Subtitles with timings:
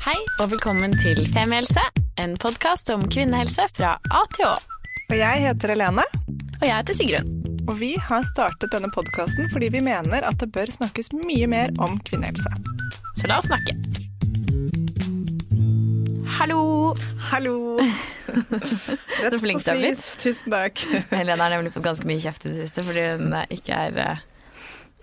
[0.00, 1.82] Hei og velkommen til Femihelse,
[2.20, 4.54] en podkast om kvinnehelse fra A til Å.
[5.10, 6.04] Og jeg heter Helene,
[6.60, 7.28] Og jeg heter Sigrun.
[7.68, 11.72] og vi har startet denne podkasten fordi vi mener at det bør snakkes mye mer
[11.78, 12.50] om kvinnehelse.
[13.20, 13.76] Så la oss snakke.
[16.38, 16.94] Hallo!
[17.30, 17.56] Hallo!
[19.20, 20.04] Rett Så flink du har blitt.
[20.22, 20.80] Tusen takk.
[21.12, 24.26] Helene har nemlig fått ganske mye kjeft i det siste fordi hun ikke er eh,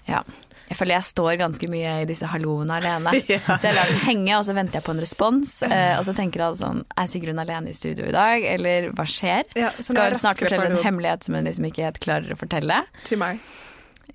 [0.08, 0.24] Ja.
[0.68, 3.14] Jeg føler jeg står ganske mye i disse halloene alene.
[3.32, 3.40] Ja.
[3.58, 5.52] Så jeg lar den henge, og så venter jeg på en respons.
[5.68, 9.06] eh, Og så tenker jeg sånn Er Sigrun alene i studio i dag, eller hva
[9.08, 9.46] skjer?
[9.56, 12.82] Ja, Skal hun snart fortelle en hemmelighet som hun liksom ikke helt klarer å fortelle?
[13.08, 13.40] Til meg.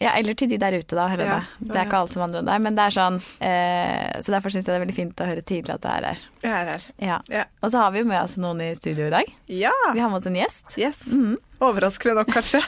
[0.00, 1.06] Ja, eller til de der ute, da.
[1.12, 1.38] Helene.
[1.42, 3.20] Ja, Det er ikke alt som vandrer der, men det er sånn.
[3.44, 6.08] Eh, så derfor syns jeg det er veldig fint å høre tidlig at du er
[6.10, 6.26] her.
[6.42, 6.86] Jeg er her.
[7.02, 7.20] Ja.
[7.30, 7.44] Ja.
[7.62, 9.32] Og så har vi jo med oss noen i studio i dag.
[9.52, 9.74] ja.
[9.92, 10.76] Vi har med oss en gjest.
[10.80, 11.06] Yes.
[11.12, 11.38] Mhm.
[11.62, 12.58] Overraskende nok, kanskje.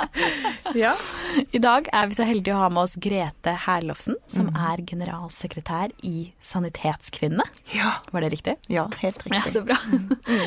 [0.84, 0.92] ja.
[1.50, 4.60] I dag er vi så heldige å ha med oss Grete Herlofsen, som mm.
[4.70, 7.48] er generalsekretær i Sanitetskvinnene.
[7.74, 8.54] Ja, Var det riktig?
[8.70, 9.34] ja helt riktig.
[9.34, 9.80] Ja, så bra.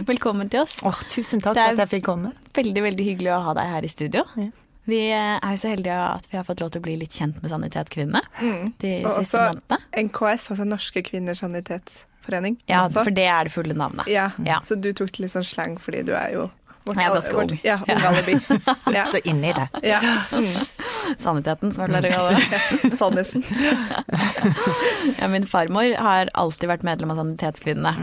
[0.08, 0.80] Velkommen til oss.
[0.88, 2.32] Åh, tusen takk for at jeg fikk komme.
[2.56, 4.24] Veldig, veldig hyggelig å ha deg her i studio.
[4.40, 4.52] Ja.
[4.90, 7.38] Vi er jo så heldige at vi har fått lov til å bli litt kjent
[7.44, 8.20] med Sanitetskvinnene
[8.84, 9.78] de Og siste også månedene.
[10.10, 12.58] NKS, altså Norske kvinners sanitetsforening.
[12.68, 13.06] Ja, også.
[13.08, 14.08] for det er det fulle navnet.
[14.12, 14.32] ja.
[14.44, 14.60] Ja.
[14.64, 16.50] Så du tok det litt sånn slang fordi du er jo
[16.84, 17.52] vårt Jeg er ganske ung.
[17.64, 18.34] Ja, ung alibi.
[18.98, 19.06] Ja.
[19.08, 19.68] Så inni det.
[19.88, 20.02] ja.
[20.36, 20.50] Mm.
[21.18, 22.98] Saniteten, som jeg pleier å kalle det.
[23.00, 23.44] Sannheten.
[25.22, 27.94] Ja, min farmor har alltid vært medlem av Sanitetskvinnene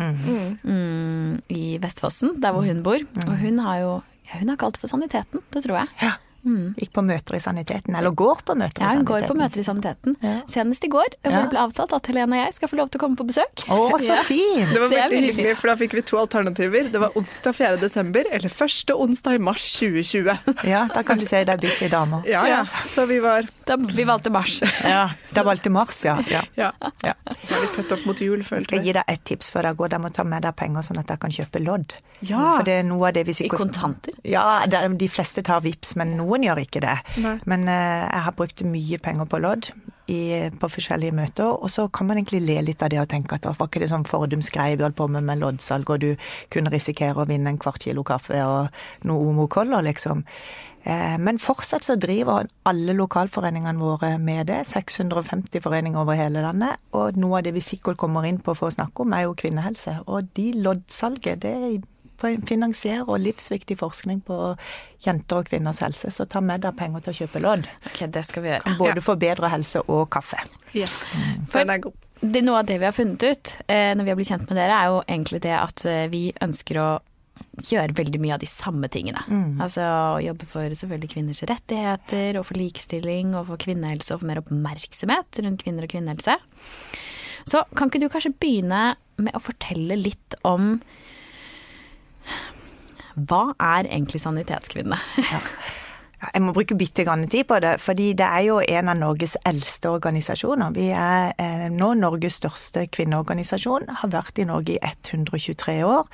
[0.65, 3.05] mm, i Vestfossen, der hvor hun bor.
[3.27, 3.93] Og hun har jo
[4.31, 6.13] ja, hun har kalt det for Saniteten, det tror jeg.
[6.45, 6.73] Ja.
[6.81, 9.09] Gikk på møter i saniteten, eller går på møter Ja, i hun saniteten.
[9.11, 10.17] går på møter i Saniteten.
[10.23, 10.35] Ja.
[10.49, 11.43] Senest i går, hvor Ja.
[11.43, 13.65] det ble avtalt at Helene og jeg skal få lov til å komme på besøk.
[13.69, 14.23] Å, så Ja.
[14.25, 14.73] fint!
[14.73, 16.91] Det var Det er veldig, veldig hyggelig, for da fikk vi to alternativer.
[16.91, 17.77] Det var onsdag 4.
[17.81, 20.65] desember eller første onsdag i mars 2020.
[20.65, 22.25] Ja, da kan du si det er busy damer.
[22.27, 22.65] Ja, ja.
[22.87, 24.61] Så vi var Da, vi valgte mars.
[24.85, 26.17] Ja, da valgte Mars, ja.
[26.29, 26.41] ja.
[26.57, 26.73] ja,
[27.05, 27.13] ja.
[27.25, 29.75] var litt tett opp mot jul, Jeg følte skal gi deg et tips før dere
[29.79, 29.89] går.
[29.93, 31.95] Dere må ta med deg penger sånn at dere kan kjøpe lodd.
[32.27, 32.57] Ja.
[32.57, 34.13] For det er noe av det vi I kontanter.
[34.25, 36.99] Ja, de fleste tar VIPs, men noen gjør ikke det.
[37.25, 37.39] Nei.
[37.51, 39.71] Men eh, jeg har brukt mye penger på lodd
[40.11, 40.21] i,
[40.59, 43.47] på forskjellige møter, og så kan man egentlig le litt av det og tenke at
[43.47, 46.33] «Å, var ikke det sånn fordums greie vi holdt på med med loddsalg, og du
[46.51, 50.25] kunne risikere å vinne en kvart kilo kaffe og noe omokoller, liksom.
[50.83, 54.65] Eh, Men fortsatt så driver alle lokalforeningene våre med det.
[54.67, 56.81] 650 foreninger over hele landet.
[56.97, 59.37] Og noe av det vi sikkert kommer inn på for å snakke om, er jo
[59.37, 60.01] kvinnehelse.
[60.09, 61.83] Og de loddsalget, det
[62.21, 64.37] finansierer livsviktig forskning på
[65.05, 66.11] jenter og kvinners helse.
[66.13, 67.67] Så ta med deg penger til å kjøpe lodd.
[67.91, 68.77] Ok, det skal vi gjøre.
[68.81, 70.41] Både for bedre helse og kaffe.
[70.77, 71.17] Yes.
[71.49, 71.99] For- Den er god.
[72.21, 74.59] Det, noe av det vi har funnet ut eh, når vi har blitt kjent med
[74.61, 76.89] dere, er jo egentlig det at eh, vi ønsker å
[77.65, 79.23] gjøre veldig mye av de samme tingene.
[79.65, 84.29] Altså å jobbe for selvfølgelig kvinners rettigheter, og for likestilling, og for kvinnehelse, og for
[84.29, 86.37] mer oppmerksomhet rundt kvinner og kvinnehelse.
[87.49, 88.83] Så kan ikke du kanskje begynne
[89.17, 90.75] med å fortelle litt om
[93.15, 94.99] hva er egentlig Sanitetskvinnene?
[96.21, 98.99] Ja, Jeg må bruke bitte grann tid på det, fordi det er jo en av
[99.01, 100.75] Norges eldste organisasjoner.
[100.77, 106.05] Vi er eh, nå Norges største kvinneorganisasjon, har vært i Norge i 123 år.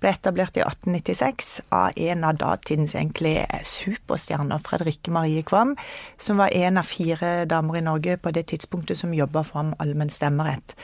[0.00, 5.74] Ble etablert i 1896 av en av datidens egentlig superstjerner, Fredrikke Marie Kvam,
[6.20, 10.12] som var en av fire damer i Norge på det tidspunktet som jobba fram allmenn
[10.12, 10.76] stemmerett.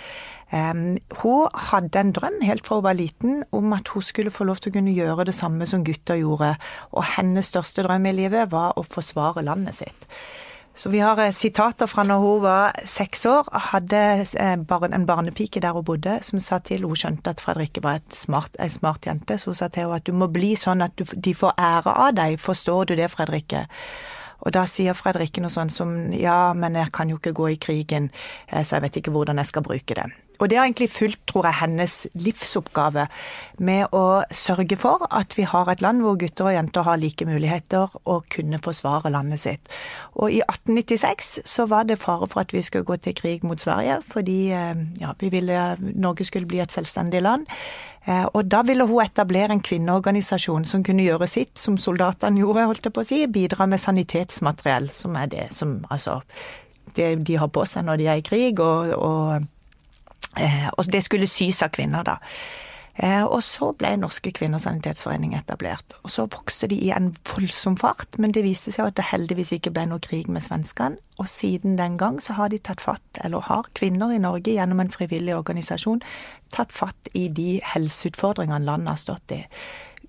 [0.53, 4.45] Um, hun hadde en drøm helt fra hun var liten om at hun skulle få
[4.45, 6.55] lov til å kunne gjøre det samme som gutter gjorde,
[6.93, 10.09] og hennes største drøm i livet var å forsvare landet sitt.
[10.75, 13.99] Så vi har eh, sitater fra når hun var seks år, hadde
[14.41, 18.17] eh, en barnepike der hun bodde, som sa til hun skjønte at Fredrikke var en
[18.17, 21.35] smart jente, så hun sa til henne at du må bli sånn at du, de
[21.37, 23.67] får ære av deg, forstår du det, Fredrikke?
[24.43, 27.61] Og da sier Fredrikke noe sånn som ja, men jeg kan jo ikke gå i
[27.61, 28.09] krigen,
[28.49, 30.09] eh, så jeg vet ikke hvordan jeg skal bruke det.
[30.43, 33.07] Og det har egentlig fulgt, tror jeg, hennes livsoppgave
[33.63, 37.27] med å sørge for at vi har et land hvor gutter og jenter har like
[37.29, 39.71] muligheter og kunne forsvare landet sitt.
[40.19, 43.61] Og i 1896 så var det fare for at vi skulle gå til krig mot
[43.61, 47.47] Sverige, fordi eh, ja, vi ville Norge skulle bli et selvstendig land.
[48.07, 52.67] Eh, Og da ville hun etablere en kvinneorganisasjon som kunne gjøre sitt, som soldatene gjorde,
[52.67, 56.19] holdt jeg på å si, bidra med sanitetsmateriell, som er det som altså
[56.97, 59.47] det de har på seg når de er i krig, og, og,
[60.79, 62.19] og det skulle sys av kvinner, da.
[62.95, 65.95] Eh, Og så ble Norske Kvinners Sanitetsforening etablert.
[66.05, 69.55] Og så vokste de i en voldsom fart, men det viste seg at det heldigvis
[69.57, 71.01] ikke ble noe krig med svenskene.
[71.19, 74.81] Og siden den gang så har de tatt fatt, eller har kvinner i Norge gjennom
[74.81, 76.03] en frivillig organisasjon
[76.53, 79.41] tatt fatt i de helseutfordringene landet har stått i.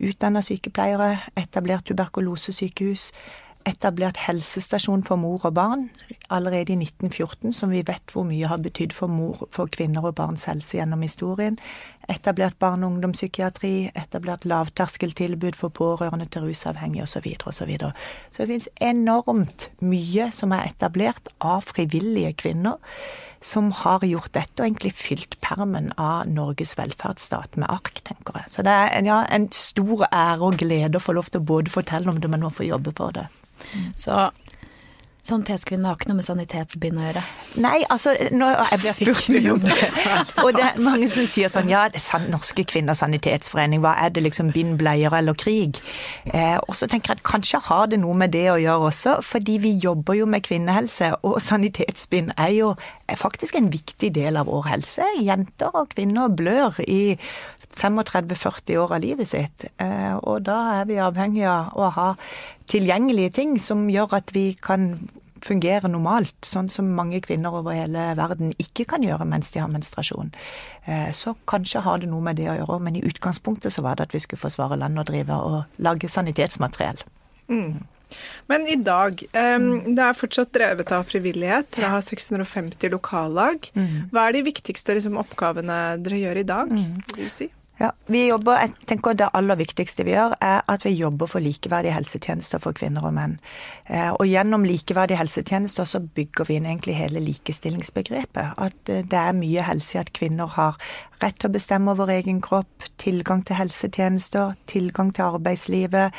[0.03, 3.11] Utdanna sykepleiere, etablert tuberkulosesykehus,
[3.69, 5.87] etablert helsestasjon for mor og barn
[6.33, 10.15] allerede i 1914, som vi vet hvor mye har betydd for, mor, for kvinner og
[10.19, 11.59] barns helse gjennom historien.
[12.11, 17.27] Etablert barne- og ungdomspsykiatri, etablert lavterskeltilbud for pårørende til rusavhengige osv.
[17.51, 17.93] Så, videre.
[18.31, 22.81] så det finnes enormt mye som er etablert av frivillige kvinner
[23.43, 28.51] som har gjort dette, og egentlig fylt permen av Norges velferdsstat med ark, tenker jeg.
[28.55, 31.49] Så det er en, ja, en stor ære og glede å få lov til å
[31.51, 33.27] både fortelle om det, men også få jobbe for det.
[33.95, 34.29] Så
[35.23, 37.21] Sanitetskvinne har ikke noe med sanitetsbind å gjøre?
[37.63, 39.77] Nei, altså nå, Jeg blir spurt mye om det.
[40.43, 41.85] Og det er mange som sier sånn ja,
[42.27, 45.79] Norske Kvinners Sanitetsforening, hva er det liksom bind, bleier eller krig?
[46.27, 49.15] Eh, og så tenker jeg at kanskje har det noe med det å gjøre også,
[49.23, 52.73] fordi vi jobber jo med kvinnehelse, og sanitetsbind er jo
[53.07, 55.07] er faktisk en viktig del av vår helse.
[55.23, 57.15] Jenter og kvinner blør i
[57.79, 59.65] 35-40 år av livet sitt.
[59.81, 62.07] Eh, og da er vi avhengig av å ha
[62.71, 64.93] tilgjengelige ting som gjør at vi kan
[65.43, 69.71] fungere normalt, sånn som mange kvinner over hele verden ikke kan gjøre mens de har
[69.71, 70.31] menstruasjon.
[70.85, 73.99] Eh, så kanskje har det noe med det å gjøre, men i utgangspunktet så var
[73.99, 77.03] det at vi skulle forsvare landet og drive og lage sanitetsmateriell.
[77.51, 77.83] Mm.
[78.51, 81.71] Men i dag, um, det er fortsatt drevet av frivillighet.
[81.77, 83.69] Dere har 650 lokallag.
[83.73, 84.11] Mm.
[84.13, 86.73] Hva er de viktigste liksom, oppgavene dere gjør i dag?
[86.73, 87.01] Mm.
[87.15, 87.49] vil du si?
[87.81, 91.41] Ja, vi jobber, jeg tenker Det aller viktigste vi gjør, er at vi jobber for
[91.41, 93.39] likeverdige helsetjenester for kvinner og menn.
[93.89, 98.53] Eh, og gjennom likeverdige helsetjenester så bygger vi inn egentlig hele likestillingsbegrepet.
[98.61, 100.77] At eh, det er mye helse i at kvinner har
[101.23, 106.13] rett til å bestemme over egen kropp, tilgang til helsetjenester, tilgang til arbeidslivet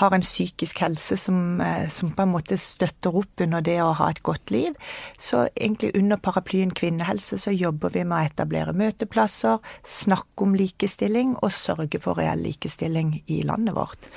[0.00, 3.94] har en psykisk helse som, eh, som, på en måte støtter opp under det å
[3.96, 4.74] ha et godt liv.
[5.18, 10.95] Så egentlig under paraplyen kvinnehelse så jobber vi med å etablere møteplasser, snakke om likestilling
[11.42, 14.10] og sørge for reell likestilling i landet vårt.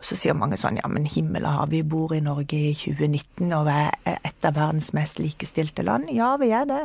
[0.00, 3.50] Så sier mange sånn ja, men himmel og hav, vi bor i Norge i 2019
[3.56, 6.10] og er et av verdens mest likestilte land.
[6.14, 6.84] Ja, vi er det.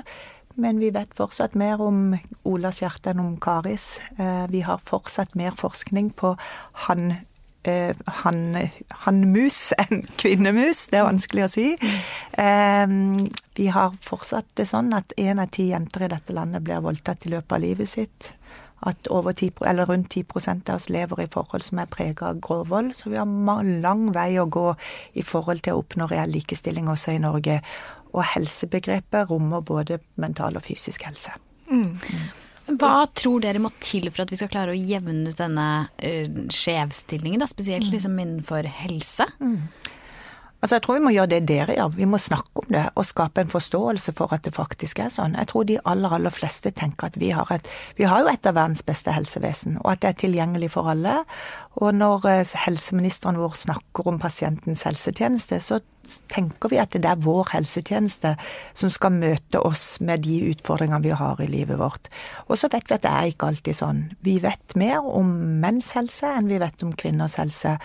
[0.55, 3.99] Men vi vet fortsatt mer om Olas hjerte enn om Karis.
[4.17, 6.35] Eh, vi har fortsatt mer forskning på
[6.85, 7.15] han
[7.65, 7.95] eh,
[9.05, 10.87] hannmus enn kvinnemus.
[10.91, 11.67] Det er vanskelig å si.
[12.37, 12.97] Eh,
[13.57, 17.25] vi har fortsatt det sånn at én av ti jenter i dette landet blir voldtatt
[17.25, 18.33] i løpet av livet sitt.
[18.83, 20.25] At 10, eller rundt 10
[20.69, 22.91] av oss lever i forhold som er prega av grov vold.
[22.95, 24.73] Så vi har lang vei å gå
[25.13, 27.61] i forhold til å oppnå reell likestilling også i Norge.
[28.13, 31.31] Og helsebegrepet rommer både mental og fysisk helse.
[31.71, 31.97] Mm.
[32.79, 36.37] Hva tror dere må til for at vi skal klare å jevne ut denne uh,
[36.51, 37.93] skjevstillingen, da, spesielt mm.
[37.95, 39.27] liksom innenfor helse?
[39.43, 39.65] Mm.
[40.63, 41.89] Altså, Jeg tror vi må gjøre det dere gjør.
[41.97, 45.35] Vi må snakke om det og skape en forståelse for at det faktisk er sånn.
[45.35, 47.67] Jeg tror de aller, aller fleste tenker at vi har et
[47.97, 51.25] Vi har jo et av verdens beste helsevesen, og at det er tilgjengelig for alle.
[51.83, 55.81] Og når eh, helseministeren vår snakker om pasientens helsetjeneste, så
[56.31, 58.35] tenker vi at det er vår helsetjeneste
[58.73, 62.07] som skal møte oss med de utfordringene vi har i livet vårt.
[62.47, 64.03] Og så vet vi at det er ikke alltid sånn.
[64.23, 65.31] Vi vet mer om
[65.63, 67.77] menns helse enn vi vet om kvinners helse.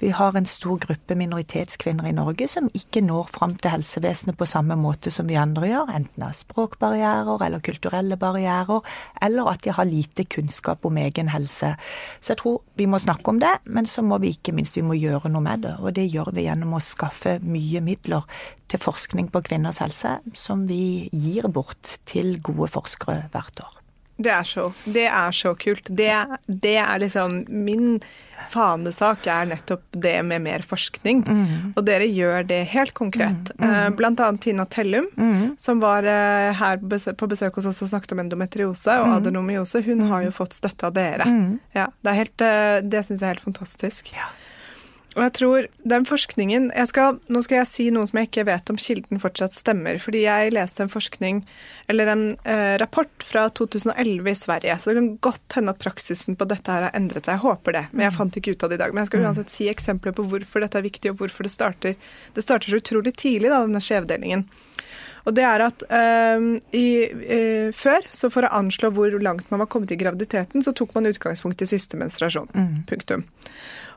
[0.00, 4.48] Vi har en stor gruppe minoritetskvinner i Norge som ikke når fram til helsevesenet på
[4.48, 8.80] samme måte som vi andre gjør, enten av språkbarrierer eller kulturelle barrierer,
[9.20, 11.74] eller at de har lite kunnskap om egen helse.
[12.20, 14.86] Så jeg tror vi må snakke om det, men så må vi ikke minst vi
[14.86, 15.74] må gjøre noe med det.
[15.84, 18.24] Og det gjør vi gjennom å skaffe mye midler
[18.72, 23.79] til forskning på kvinners helse, som vi gir bort til gode forskere hvert år.
[24.20, 25.86] Det er så, det er så kult.
[25.88, 26.10] Det,
[26.46, 28.00] det, er liksom Min
[28.50, 31.22] fanesak er nettopp det med mer forskning.
[31.24, 31.72] Mm.
[31.76, 33.52] Og dere gjør det helt konkret.
[33.56, 33.66] Mm.
[33.70, 33.96] Mm.
[33.96, 35.56] Blant annet Tina Tellum, mm.
[35.60, 39.16] som var eh, her på besøk hos oss og snakket om endometriose og mm.
[39.20, 39.84] adenomyose.
[39.86, 41.28] Hun har jo fått støtte av dere.
[41.28, 41.58] Mm.
[41.76, 44.14] Ja, det er helt, eh, det syns jeg er helt fantastisk.
[44.16, 44.28] Ja.
[45.16, 48.70] Og jeg tror den forskningen skal, Nå skal jeg si noe som jeg ikke vet
[48.70, 49.98] om kilden fortsatt stemmer.
[50.02, 51.42] Fordi jeg leste en forskning,
[51.90, 54.78] eller en eh, rapport fra 2011 i Sverige.
[54.78, 57.40] Så det kan godt hende at praksisen på dette her har endret seg.
[57.40, 57.84] Jeg håper det.
[57.90, 58.94] Men jeg fant ikke ut av det i dag.
[58.94, 59.28] Men jeg skal mm.
[59.28, 62.10] uansett si eksempler på hvorfor dette er viktig, og hvorfor det starter.
[62.36, 64.46] Det starter så utrolig tidlig, da, denne skjevdelingen.
[65.28, 69.60] Og det er at øh, i, øh, før, så for å anslå hvor langt man
[69.62, 72.48] var kommet i graviditeten, så tok man utgangspunkt i siste menstruasjon.
[72.54, 72.78] Mm.
[72.88, 73.26] Punktum.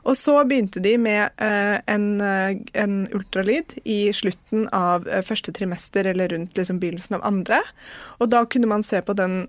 [0.04, 5.52] Og så begynte de med uh, en, uh, en, ultralyd i slutten av uh, første
[5.56, 7.60] trimester eller rundt liksom, begynnelsen av andre.
[8.20, 9.44] Og da kunne man se på den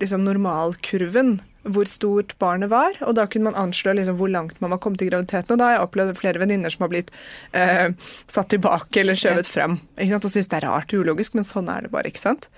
[0.00, 4.74] liksom, normalkurven hvor stort barnet var, og da kunne man anslå liksom, hvor langt man
[4.74, 5.54] var kommet i graviditeten.
[5.54, 7.12] Og da har jeg opplevd flere venninner som har blitt
[7.54, 9.78] satt tilbake eller skjøvet frem.
[9.96, 12.50] Og syns det er rart og ulogisk, men sånn er det bare, ikke sant.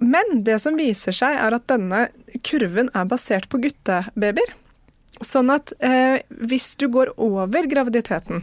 [0.00, 2.06] Men det som viser seg, er at denne
[2.46, 4.56] kurven er basert på guttebabyer.
[5.22, 6.18] Sånn at eh,
[6.48, 8.42] hvis du går over graviditeten,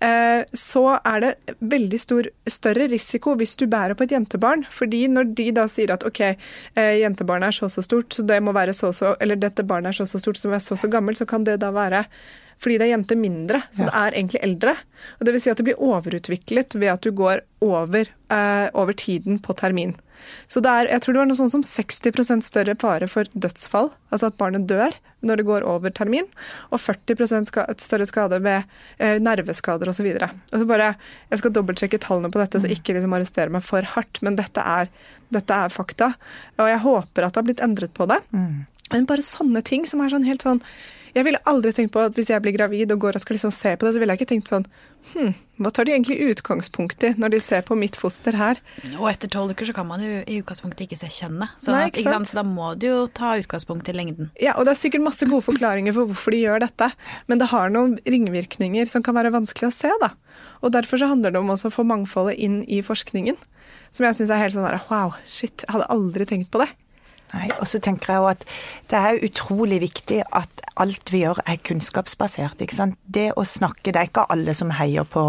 [0.00, 4.64] eh, så er det veldig stor, større risiko hvis du bærer på et jentebarn.
[4.72, 8.26] Fordi når de da sier at OK, eh, jentebarnet er så og så stort, så
[8.26, 10.66] det må være så så Eller dette barnet er så og så stort, må være
[10.66, 12.06] så og så gammelt, så kan det da være
[12.60, 14.74] fordi det er jente mindre, så det er egentlig eldre.
[15.16, 18.92] Og det vil si at det blir overutviklet ved at du går over, eh, over
[18.92, 19.94] tiden på termin.
[20.50, 24.30] Så er, jeg tror det var noe sånn som 60% større fare for dødsfall, altså
[24.30, 24.96] at barnet dør
[25.26, 26.28] når det går over termin,
[26.72, 28.64] og 40 ska, større skade ved
[28.98, 30.08] eh, nerveskader osv.
[30.08, 32.76] Jeg skal dobbeltsjekke tallene på dette, så mm.
[32.76, 34.88] ikke liksom arrestere meg for hardt, men dette er,
[35.34, 36.14] dette er, fakta.
[36.58, 38.20] Og jeg håper at det har blitt endret på det.
[38.32, 38.64] Mm.
[38.90, 40.64] Men bare sånne ting som er sånn helt sånn
[41.14, 43.54] jeg ville aldri tenkt på at hvis jeg blir gravid og går og skal liksom
[43.54, 44.66] se på det, så ville jeg ikke tenkt sånn
[45.14, 45.32] Hm,
[45.64, 48.58] hva tar de egentlig utgangspunkt i når de ser på mitt foster her?
[48.98, 51.54] Og etter tolv uker så kan man jo i utgangspunktet ikke se kjønnet.
[51.56, 52.28] Så, Nei, ikke sant?
[52.28, 54.28] så da må du jo ta utgangspunkt i lengden.
[54.40, 56.90] Ja, og det er sikkert masse gode forklaringer for hvorfor de gjør dette,
[57.32, 60.12] men det har noen ringvirkninger som kan være vanskelig å se, da.
[60.60, 63.40] Og derfor så handler det om også å få mangfoldet inn i forskningen.
[63.96, 66.68] Som jeg syns er helt sånn der wow, shit, jeg hadde aldri tenkt på det.
[67.34, 68.46] Nei, og så tenker jeg jo at
[68.90, 72.60] det er utrolig viktig at alt vi gjør er kunnskapsbasert.
[72.60, 72.96] ikke sant?
[73.04, 75.22] Det å snakke, det er ikke alle som heier på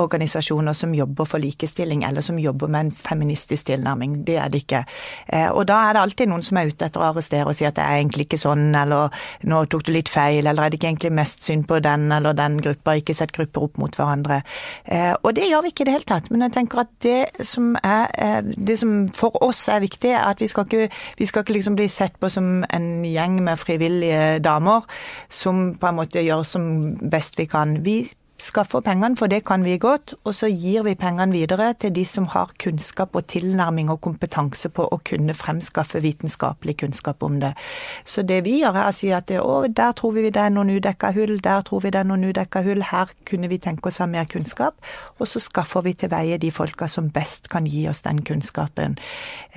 [0.00, 4.22] organisasjoner som jobber for likestilling, eller som jobber med en feministisk tilnærming.
[4.26, 4.84] Det er det ikke.
[5.26, 7.66] Eh, og da er det alltid noen som er ute etter å arrestere og si
[7.68, 9.14] at det er egentlig ikke sånn, eller
[9.48, 12.36] nå tok du litt feil, eller er det ikke egentlig mest synd på den eller
[12.36, 14.40] den gruppa, ikke sett grupper opp mot hverandre.
[14.84, 16.30] Eh, og det gjør vi ikke i det hele tatt.
[16.32, 20.26] Men jeg tenker at det som, er, eh, det som for oss er viktig, er
[20.32, 20.88] at vi skal ikke,
[21.18, 24.86] vi skal skal ikke liksom bli sett på som en gjeng med frivillige damer
[25.30, 26.64] som på en måte gjør som
[27.10, 27.78] best vi kan.
[27.86, 28.00] Vi
[28.38, 32.04] skaffer pengene, for det kan vi godt, og så gir vi pengene videre til de
[32.06, 37.52] som har kunnskap og tilnærming og kompetanse på å kunne fremskaffe vitenskapelig kunnskap om det.
[38.06, 40.70] Så det vi gjør, er å si at å, der tror vi det er noen
[40.76, 43.98] udekka hull, der tror vi det er noen udekka hull, her kunne vi tenke oss
[43.98, 44.78] å ha mer kunnskap,
[45.18, 48.98] og så skaffer vi til veie de folka som best kan gi oss den kunnskapen.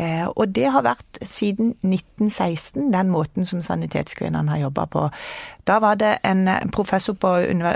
[0.01, 5.07] Eh, og det har vært siden 1916 den måten som Sanitetskvinnene har jobba på.
[5.69, 7.35] Da var det en professor på,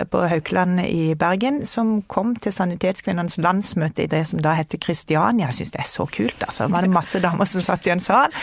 [0.09, 5.49] på Haukeland i Bergen som kom til Sanitetskvinnenes landsmøte i det som da heter Kristiania.
[5.51, 6.67] Jeg syns det er så kult, altså.
[6.67, 8.33] Det var masse damer som satt i en sal.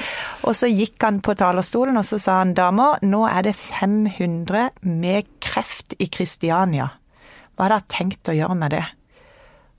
[0.46, 4.68] Og så gikk han på talerstolen og så sa han damer, nå er det 500
[4.88, 6.92] med kreft i Kristiania.
[7.56, 8.84] Hva har dere tenkt å gjøre med det?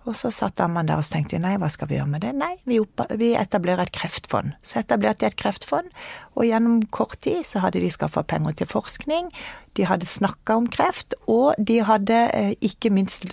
[0.03, 2.33] Og så satt man der og tenkte nei, hva skal vi gjøre med det?
[2.35, 2.79] Nei, vi,
[3.19, 4.51] vi etablerer et kreftfond.
[4.65, 5.91] Så etablerte de et kreftfond,
[6.35, 9.31] og gjennom kort tid så hadde de skaffa penger til forskning,
[9.79, 13.29] de hadde snakka om kreft, og de hadde eh, ikke minst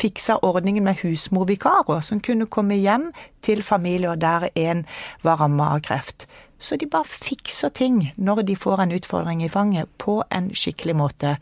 [0.00, 3.12] fiksa ordningen med husmorvikarer, som kunne komme hjem
[3.44, 4.82] til familier der en
[5.22, 6.26] var ramma av kreft.
[6.58, 10.94] Så de bare fikser ting når de får en utfordring i fanget, på en skikkelig
[10.96, 11.34] måte.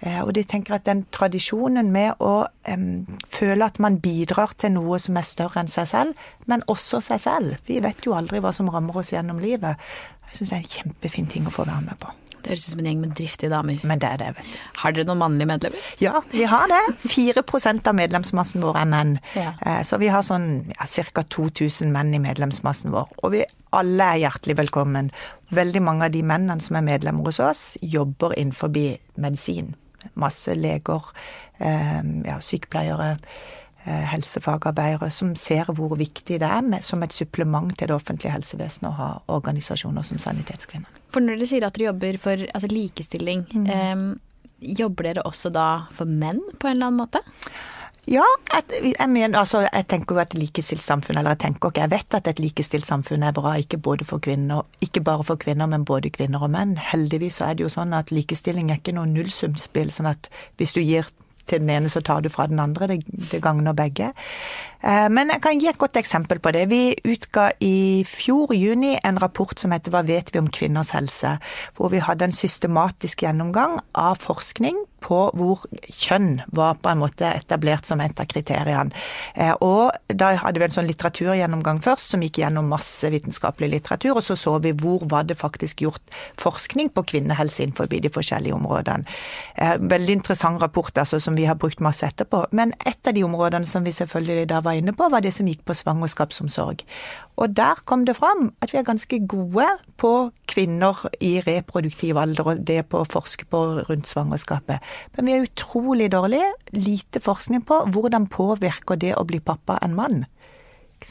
[0.00, 4.74] Eh, og de tenker at den tradisjonen med å um, føle at man bidrar til
[4.76, 8.42] noe som er større enn seg selv, men også seg selv Vi vet jo aldri
[8.42, 9.80] hva som rammer oss gjennom livet.
[10.28, 12.12] Jeg syns det er en kjempefin ting å få være med på.
[12.44, 13.80] Det høres ut som en gjeng med driftige damer.
[13.88, 14.58] Men det er det, vet du.
[14.82, 15.86] Har dere noen mannlige medlemmer?
[16.02, 16.82] Ja, vi har det.
[17.08, 19.14] 4% av medlemsmassen vår er menn.
[19.32, 19.54] Ja.
[19.64, 21.24] Eh, så vi har sånn ja, ca.
[21.36, 23.08] 2000 menn i medlemsmassen vår.
[23.24, 25.10] Og vi alle er hjertelig velkommen.
[25.56, 28.70] Veldig mange av de mennene som er medlemmer hos oss, jobber innenfor
[29.16, 29.72] medisin.
[30.20, 31.08] Masse leger,
[31.58, 33.14] eh, ja, sykepleiere
[33.84, 38.88] helsefagarbeidere som ser hvor viktig det er med, som et supplement til det offentlige helsevesenet
[38.90, 41.02] å ha organisasjoner som Sanitetskvinner.
[41.12, 43.68] For når dere sier at dere jobber for altså, likestilling, mm.
[43.70, 47.22] eh, jobber dere også da for menn på en eller annen måte?
[48.04, 51.86] Ja, jeg, jeg, mener, altså, jeg tenker jo et likestilt samfunn, eller jeg tenker ikke,
[51.86, 55.40] jeg vet at et likestilt samfunn er bra, ikke, både for kvinner, ikke bare for
[55.40, 56.76] kvinner, men både kvinner og menn.
[56.76, 59.92] Heldigvis så er det jo sånn at likestilling er ikke noe nullsumspill.
[59.94, 60.28] sånn at
[60.60, 61.08] hvis du gir
[61.46, 62.88] til den ene, så tar du fra den andre.
[62.90, 64.12] Det, det gagner begge.
[64.84, 66.66] Eh, men jeg kan gi et godt eksempel på det.
[66.70, 71.36] Vi utga i fjor juni en rapport som heter Hva vet vi om kvinners helse?
[71.76, 77.28] Hvor vi hadde en systematisk gjennomgang av forskning på hvor kjønn var på en måte
[77.28, 78.94] etablert som et av kriteriene.
[79.34, 84.16] Eh, og da hadde vi en sånn litteraturgjennomgang først, som gikk gjennom masse vitenskapelig litteratur,
[84.16, 88.56] og så så vi hvor var det faktisk gjort forskning på kvinnehelse innenfor de forskjellige
[88.56, 89.04] områdene.
[89.54, 92.46] Eh, veldig interessant rapport altså, som vi har brukt masse etterpå.
[92.52, 95.48] Men et av de områdene som vi selvfølgelig da var inne på, var det som
[95.48, 96.84] gikk på svangerskapsomsorg.
[97.36, 99.66] Og der kom det fram at vi er ganske gode
[99.98, 100.12] på
[100.50, 104.78] kvinner i reproduktiv alder og det på å forske på rundt svangerskapet.
[105.16, 109.98] Men vi er utrolig dårlige, lite forskning på hvordan påvirker det å bli pappa en
[109.98, 110.24] mann.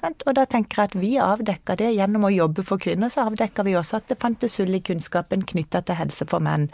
[0.02, 3.66] Og da tenker jeg at vi avdekka det gjennom å jobbe for kvinner, så avdekka
[3.68, 6.70] vi også at det fantes hull i kunnskapen knytta til helse for menn.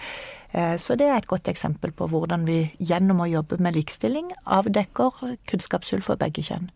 [0.54, 4.32] Eh, så det er et godt eksempel på hvordan vi gjennom å jobbe med likestilling
[4.46, 6.70] avdekker kunnskapshull for begge kjønn.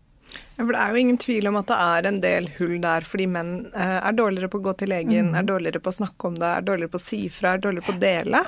[0.56, 3.28] For Det er jo ingen tvil om at det er en del hull der, fordi
[3.30, 5.38] menn eh, er dårligere på å gå til legen, mm.
[5.40, 7.90] er dårligere på å snakke om det, er dårligere på å si fra, er dårligere
[7.90, 8.44] på å dele.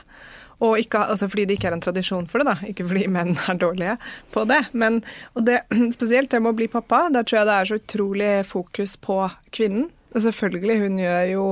[0.64, 2.70] Og ikke, altså fordi det ikke er en tradisjon for det, da.
[2.70, 3.98] Ikke fordi menn er dårlige
[4.32, 4.62] på det.
[4.72, 5.02] Men
[5.34, 5.62] og det,
[5.98, 9.20] spesielt det med å bli pappa, der tror jeg det er så utrolig fokus på
[9.56, 9.90] kvinnen.
[10.16, 11.46] Og selvfølgelig, hun gjør jo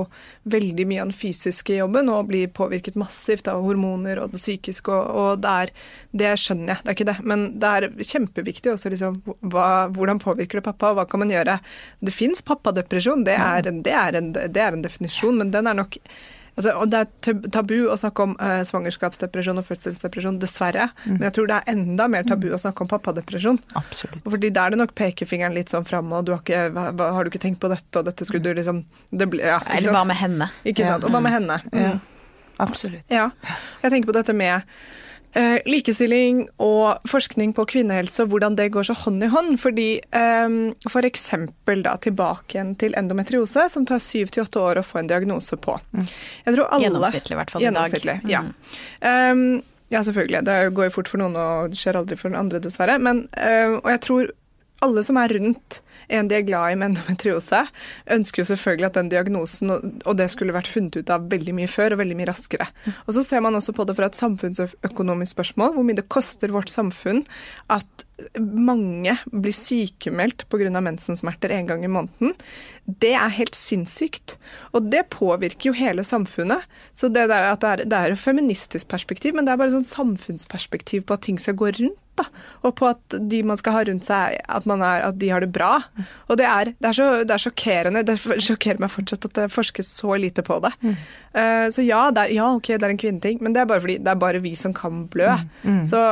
[0.53, 4.93] veldig mye av den fysiske jobben og blir påvirket massivt av hormoner og det psykiske,
[4.93, 5.73] og, og det, er,
[6.23, 7.17] det skjønner jeg, det er ikke det.
[7.33, 9.19] Men det er kjempeviktig også liksom
[9.51, 11.57] hva, hvordan påvirker det pappa, og hva kan man gjøre.
[11.99, 15.77] Det fins pappadepresjon, det er, det, er en, det er en definisjon, men den er
[15.83, 15.99] nok
[16.53, 20.89] Altså, og Det er tabu å snakke om uh, svangerskapsdepresjon og fødselsdepresjon, dessverre.
[21.05, 21.17] Mm.
[21.17, 23.59] Men jeg tror det er enda mer tabu å snakke om pappadepresjon.
[23.79, 24.21] Absolutt.
[24.27, 27.11] Fordi Da er det nok pekefingeren litt sånn framme, og du har, ikke, hva, hva,
[27.17, 30.05] har, du ikke tenkt på dette, og dette skulle du liksom ble, ja, Eller hva
[30.07, 30.49] med henne?
[30.67, 31.07] Ikke sant.
[31.07, 31.61] Og hva med henne?
[31.71, 31.79] Mm.
[31.81, 31.93] Ja.
[32.61, 33.09] Absolutt.
[33.09, 33.31] Ja.
[33.81, 34.61] Jeg tenker på dette med
[35.33, 39.55] Eh, likestilling og forskning på kvinnehelse og hvordan det går så hånd i hånd.
[39.57, 39.87] fordi
[41.09, 42.01] eksempel F.eks.
[42.05, 45.79] tilbake igjen til endometriose, som tar syv til åtte år å få en diagnose på.
[45.91, 46.05] Mm.
[46.45, 48.21] Alle, gjennomsnittlig, i hvert fall i dag.
[48.29, 48.43] Ja.
[49.01, 50.43] Um, ja, selvfølgelig.
[50.45, 52.99] Det går jo fort for noen, og det skjer aldri for den andre, dessverre.
[53.01, 54.31] Men, uh, og jeg tror
[54.83, 55.81] alle som er rundt
[56.13, 57.63] en de er glad i med endometriose,
[58.11, 61.71] ønsker jo selvfølgelig at den diagnosen og det skulle vært funnet ut av veldig mye
[61.71, 62.67] før og veldig mye raskere.
[63.07, 66.53] Og så ser man også på det fra et samfunnsøkonomisk spørsmål, hvor mye det koster
[66.53, 67.23] vårt samfunn
[67.73, 70.69] at mange blir sykemeldt pga.
[70.81, 72.35] mensensmerter en gang i måneden.
[72.85, 74.37] Det er helt sinnssykt.
[74.73, 76.61] Og det påvirker jo hele samfunnet.
[76.93, 81.07] Så det, det er, det er et feministisk perspektiv, men det er bare et samfunnsperspektiv
[81.07, 82.25] på at ting skal gå rundt da,
[82.61, 85.49] og på at de man skal ha rundt seg, at, er, at de har det
[85.53, 85.79] bra.
[86.29, 88.03] Og det er, det er, så, det er sjokkerende.
[88.05, 90.73] Det sjokkerer meg fortsatt at det forskes så lite på det.
[90.83, 90.93] Mm.
[91.33, 93.97] Uh, så ja, er, ja, ok, det er en kvinneting, men det er bare fordi
[94.03, 95.31] det er bare vi som kan blø.
[95.63, 95.79] Mm.
[95.79, 95.81] Mm.
[95.89, 96.03] Så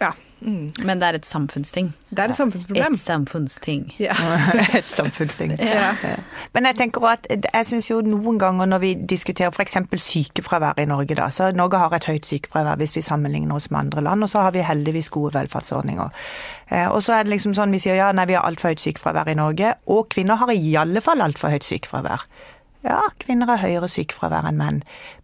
[0.00, 0.12] ja.
[0.40, 0.72] Mm.
[0.84, 1.90] Men det er et samfunnsting.
[2.10, 2.94] Det er et samfunnsproblem.
[2.94, 3.82] Et samfunnsting.
[4.00, 4.14] Ja.
[4.78, 5.52] et samfunnsting.
[5.60, 5.90] Ja.
[6.54, 9.76] Men jeg tenker også at jeg syns jo noen ganger når vi diskuterer f.eks.
[10.00, 13.80] sykefravær i Norge, da, så Norge har et høyt sykefravær hvis vi sammenligner oss med
[13.80, 16.08] andre land, og så har vi heldigvis gode velferdsordninger.
[16.70, 18.80] Eh, og så er det liksom sånn vi sier ja, nei, vi har altfor høyt
[18.86, 22.24] sykefravær i Norge, og kvinner har i alle fall altfor høyt sykefravær.
[22.80, 24.78] Ja, kvinner har høyere sykefravær enn menn.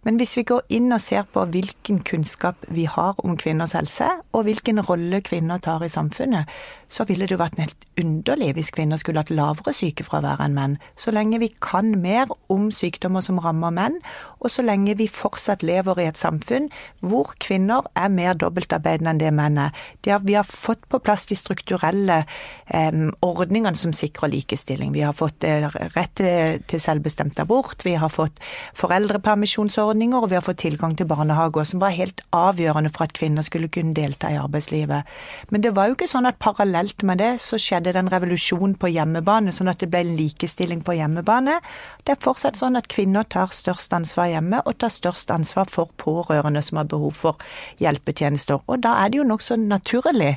[0.04, 4.10] Men hvis vi går inn og ser på hvilken kunnskap vi har om kvinners helse,
[4.36, 6.52] og hvilken rolle kvinner tar i samfunnet,
[6.92, 10.76] så ville det jo vært helt underlig hvis kvinner skulle hatt lavere sykefravær enn menn.
[11.00, 13.96] Så lenge vi kan mer om sykdommer som rammer menn,
[14.38, 16.68] og så lenge vi fortsatt lever i et samfunn
[17.00, 19.72] hvor kvinner er mer dobbeltarbeidende enn det menn er.
[20.06, 24.92] Har, vi har fått på plass de strukturelle eh, ordningene som sikrer likestilling.
[24.94, 25.66] Vi har fått eh,
[25.96, 26.22] rett
[26.68, 28.40] til selvbestemt abort, vi har fått
[28.76, 33.46] foreldrepermisjonsordninger, og vi har fått tilgang til barnehager, som var helt avgjørende for at kvinner
[33.46, 35.06] skulle kunne delta i arbeidslivet.
[35.54, 38.76] Men det var jo ikke sånn at parallelt med det så skjedde det en revolusjon
[38.80, 41.60] på hjemmebane, sånn at det ble en likestilling på hjemmebane.
[42.04, 45.92] Det er fortsatt sånn at kvinner tar størst ansvar hjemme, og tar størst ansvar for
[46.02, 47.50] pårørende som har behov for
[47.82, 48.64] hjelpetjenester.
[48.66, 50.36] Og da er det jo nokså naturlig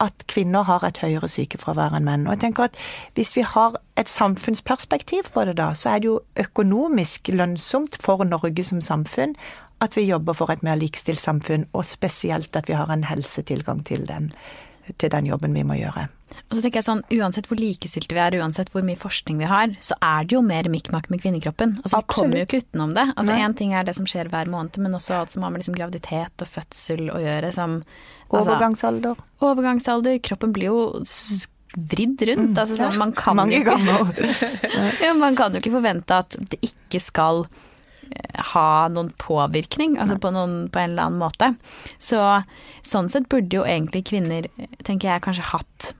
[0.00, 2.26] at kvinner har et høyere sykefravær enn menn.
[2.26, 2.76] Og jeg tenker at
[3.14, 8.24] Hvis vi har et samfunnsperspektiv på det da, så er det jo økonomisk lønnsomt for
[8.24, 9.34] Norge som samfunn
[9.80, 13.84] at vi jobber for et mer likestilt samfunn, og spesielt at vi har en helsetilgang
[13.84, 14.32] til den
[14.98, 16.06] til den jobben vi må gjøre.
[16.46, 19.48] Og så tenker jeg sånn, Uansett hvor likestilte vi er, uansett hvor mye forskning vi
[19.50, 21.74] har, så er det jo mer mikk-makk med kvinnekroppen.
[21.82, 23.08] Altså, Vi kommer jo ikke utenom det.
[23.16, 25.64] Altså, Én ting er det som skjer hver måned, men også alt som har med
[25.64, 27.50] liksom, graviditet og fødsel å gjøre.
[27.56, 27.80] Som,
[28.28, 29.26] altså, overgangsalder.
[29.50, 30.22] Overgangsalder.
[30.30, 30.78] Kroppen blir jo
[31.76, 32.54] vridd rundt.
[32.54, 34.14] Mm, altså, sånn, man, kan Mange ganger.
[35.04, 37.46] ja, man kan jo ikke forvente at det ikke skal
[38.54, 41.52] ha noen påvirkning, altså på, noen, på, en eller annen måte.
[41.98, 42.22] Så
[42.86, 44.46] sånn sett burde jo egentlig kvinner,
[44.86, 45.94] tenker jeg, kanskje hatt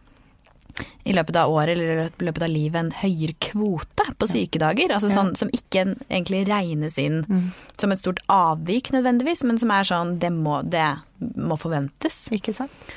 [1.06, 4.92] i løpet av året eller i løpet av livet en høyere kvote på sykedager.
[4.94, 7.46] Altså sånn som ikke egentlig regnes inn mm.
[7.80, 10.88] som et stort avvik nødvendigvis, men som er sånn det må, det
[11.20, 12.26] må forventes.
[12.34, 12.94] Ikke sant.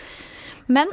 [0.70, 0.92] Men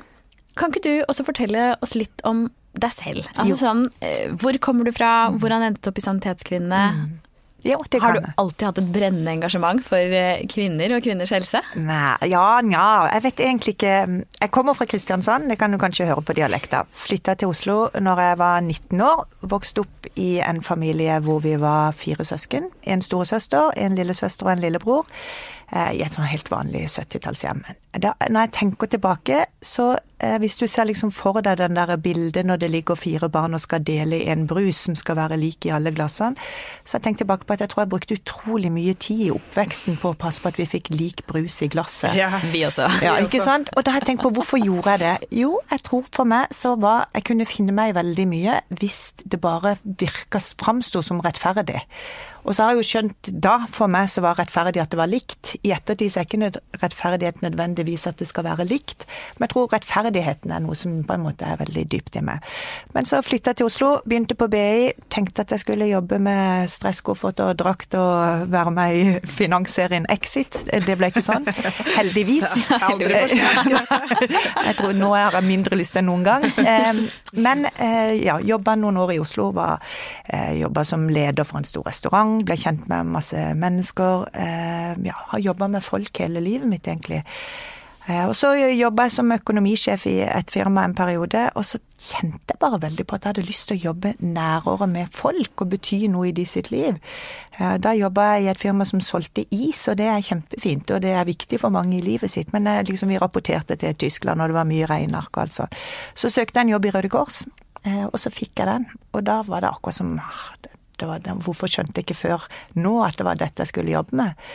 [0.56, 2.46] kan ikke du også fortelle oss litt om
[2.76, 3.28] deg selv?
[3.36, 5.40] Altså sånn, eh, hvor kommer du fra, mm.
[5.42, 6.82] hvordan endte du opp i Sanitetskvinnene?
[6.96, 7.14] Mm.
[7.66, 11.32] Jo, det kan Har du alltid hatt et brennende engasjement for eh, kvinner og kvinners
[11.34, 11.62] helse?
[11.80, 12.86] Nei, ja, nja.
[13.16, 13.96] Jeg vet egentlig ikke
[14.40, 16.84] Jeg kommer fra Kristiansand, det kan du kanskje høre på dialekta.
[16.94, 19.26] Flytta til Oslo når jeg var 19 år.
[19.50, 22.70] Vokste opp i en familie hvor vi var fire søsken.
[22.86, 25.06] En storesøster, en lillesøster og en lillebror.
[25.72, 27.64] I et sånn helt vanlig 70-tallshjem.
[27.96, 29.96] Når jeg tenker tilbake, så
[30.40, 33.60] hvis du ser liksom for deg den der bildet når det ligger fire barn og
[33.60, 36.38] skal dele en brus som skal være lik i alle glassene,
[36.84, 39.98] så jeg tenker tilbake på at jeg tror jeg brukte utrolig mye tid i oppveksten
[40.00, 42.14] på å passe på at vi fikk lik brus i glasset.
[42.16, 42.86] Ja, vi også.
[43.04, 43.72] Ja, ikke sant?
[43.76, 45.42] Og da har jeg tenkt på hvorfor gjorde jeg det?
[45.42, 49.00] Jo, jeg tror for meg så var Jeg kunne finne meg i veldig mye hvis
[49.24, 51.82] det bare virka framsto som rettferdig.
[52.46, 55.10] Og så har jeg jo skjønt da, for meg så var rettferdig at det var
[55.10, 55.56] likt.
[55.66, 56.50] I ettertid så er ikke
[56.82, 59.06] rettferdighet nødvendigvis at det skal være likt,
[59.36, 62.44] men jeg tror rettferdigheten er noe som på en måte er veldig dypt i meg.
[62.94, 66.70] Men så flytta jeg til Oslo, begynte på BI, tenkte at jeg skulle jobbe med
[66.70, 70.62] stresskoffert og drakt og være med i finansserien Exit.
[70.70, 71.48] Det ble ikke sånn.
[71.96, 72.46] Heldigvis.
[72.78, 73.34] Aldri for
[74.68, 76.46] jeg tror nå har jeg mindre lyst enn noen gang.
[77.42, 79.82] Men eh, ja, jobba noen år i Oslo, var
[80.30, 84.28] eh, jobba som leder for en stor restaurant ble kjent med masse mennesker.
[84.34, 87.22] Eh, ja, har jobba med folk hele livet mitt, egentlig.
[88.06, 92.52] Eh, og så jobba jeg som økonomisjef i et firma en periode, og så kjente
[92.52, 95.72] jeg bare veldig på at jeg hadde lyst til å jobbe nærere med folk og
[95.72, 97.00] bety noe i de sitt liv.
[97.58, 101.02] Eh, da jobba jeg i et firma som solgte is, og det er kjempefint, og
[101.02, 102.54] det er viktig for mange i livet sitt.
[102.54, 105.80] Men liksom, vi rapporterte til Tyskland, og det var mye regneark og alt sånt.
[106.14, 107.42] Så søkte jeg en jobb i Røde Kors,
[107.86, 108.86] og så fikk jeg den.
[109.14, 110.16] Og da var det akkurat som
[111.00, 114.46] det, hvorfor skjønte jeg ikke før nå at det var dette jeg skulle jobbe med?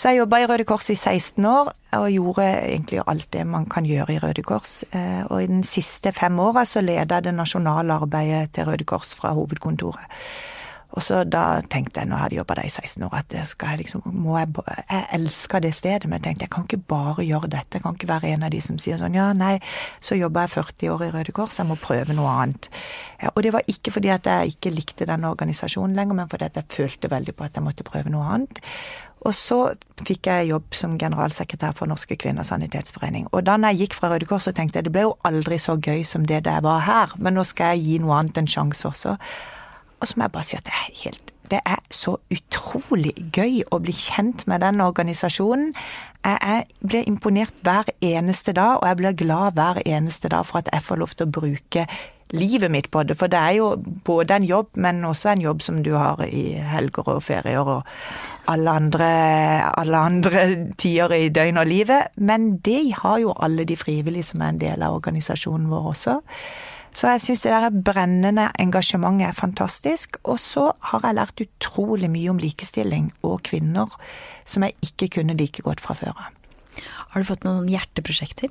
[0.00, 3.66] Så jeg jobba i Røde Kors i 16 år, og gjorde egentlig alt det man
[3.68, 4.78] kan gjøre i Røde Kors.
[4.96, 8.86] Eh, og i de siste fem åra så leda jeg det nasjonale arbeidet til Røde
[8.88, 10.06] Kors fra hovedkontoret.
[10.90, 13.78] Og så da tenkte jeg, nå hadde jeg jobba der i 16 år, at jeg
[13.78, 14.02] liksom
[14.36, 14.48] jeg,
[14.90, 17.78] jeg elsker det stedet, men jeg tenkte jeg kan ikke bare gjøre dette.
[17.78, 19.56] Jeg kan ikke være en av de som sier sånn ja, nei,
[20.02, 22.70] så jobba jeg 40 år i Røde Kors, jeg må prøve noe annet.
[23.20, 26.48] Ja, og det var ikke fordi at jeg ikke likte den organisasjonen lenger, men fordi
[26.48, 28.62] at jeg følte veldig på at jeg måtte prøve noe annet.
[29.28, 29.58] Og så
[30.00, 33.28] fikk jeg jobb som generalsekretær for Norske Kvinners Sanitetsforening.
[33.36, 35.76] Og da jeg gikk fra Røde Kors, så tenkte jeg det ble jo aldri så
[35.76, 38.88] gøy som det det var her, men nå skal jeg gi noe annet en sjanse
[38.88, 39.18] også.
[40.00, 43.64] Og så må jeg bare si at det er helt det er så utrolig gøy
[43.74, 45.72] å bli kjent med den organisasjonen.
[46.22, 50.70] Jeg blir imponert hver eneste dag, og jeg blir glad hver eneste dag for at
[50.72, 51.86] jeg får lov til å bruke
[52.36, 53.16] livet mitt på det.
[53.18, 53.70] For det er jo
[54.06, 57.88] både en jobb, men også en jobb som du har i helger og ferier og
[58.50, 59.10] alle andre,
[59.74, 60.44] alle andre
[60.78, 62.14] tider i døgnet og livet.
[62.16, 66.20] Men det har jo alle de frivillige som er en del av organisasjonen vår også.
[66.96, 70.18] Så jeg syns det der brennende engasjementet er fantastisk.
[70.24, 73.92] Og så har jeg lært utrolig mye om likestilling og kvinner
[74.48, 76.32] som jeg ikke kunne like godt fra før av.
[77.10, 78.50] Har du fått noen hjerteprosjekter?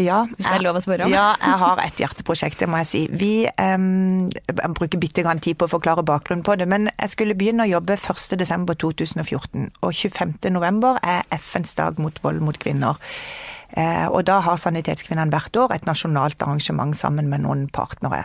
[0.00, 1.12] Ja, Hvis det er lov å spørre om?
[1.12, 3.02] Ja, jeg har et hjerteprosjekt, det må jeg si.
[3.14, 4.26] Vi um,
[4.74, 7.70] bruker bitte grann tid på å forklare bakgrunnen på det, men jeg skulle begynne å
[7.70, 9.68] jobbe 1.12.2014.
[9.86, 12.98] Og 25.11 er FNs dag mot vold mot kvinner.
[13.74, 18.24] Eh, og da har Sanitetskvinnene hvert år et nasjonalt arrangement sammen med noen partnere.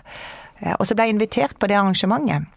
[0.61, 2.49] Eh, og så ble jeg invitert på det arrangementet.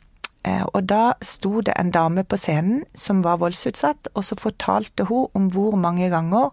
[0.44, 5.06] Eh, og da sto det en dame på scenen som var voldsutsatt, og så fortalte
[5.08, 6.50] hun om hvor mange ganger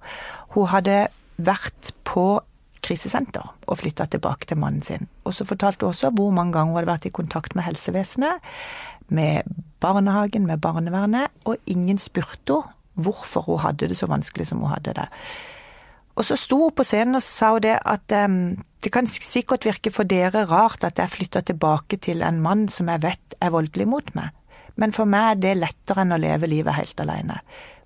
[0.55, 2.27] hun hadde vært på
[2.85, 5.09] krisesenter og flytta tilbake til mannen sin.
[5.25, 8.45] Og så fortalte hun også hvor mange ganger hun hadde vært i kontakt med helsevesenet,
[9.09, 9.47] med
[9.81, 14.73] barnehagen, med barnevernet, og ingen spurte henne hvorfor hun hadde det så vanskelig som hun
[14.73, 15.05] hadde det.
[16.17, 19.91] Og så sto hun på scenen og sa det at um, det kan sikkert virke
[19.91, 23.87] for dere rart at jeg flytter tilbake til en mann som jeg vet er voldelig
[23.87, 24.31] mot meg,
[24.79, 27.39] men for meg er det lettere enn å leve livet helt alene.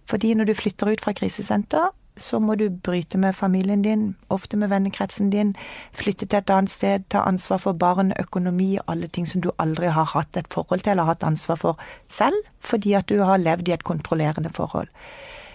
[0.09, 4.57] Fordi når du flytter ut fra krisesenter, så må du bryte med familien din, ofte
[4.57, 5.55] med vennekretsen din,
[5.97, 9.89] flytte til et annet sted, ta ansvar for barn, økonomi, alle ting som du aldri
[9.89, 13.69] har hatt et forhold til eller hatt ansvar for selv, fordi at du har levd
[13.69, 14.91] i et kontrollerende forhold.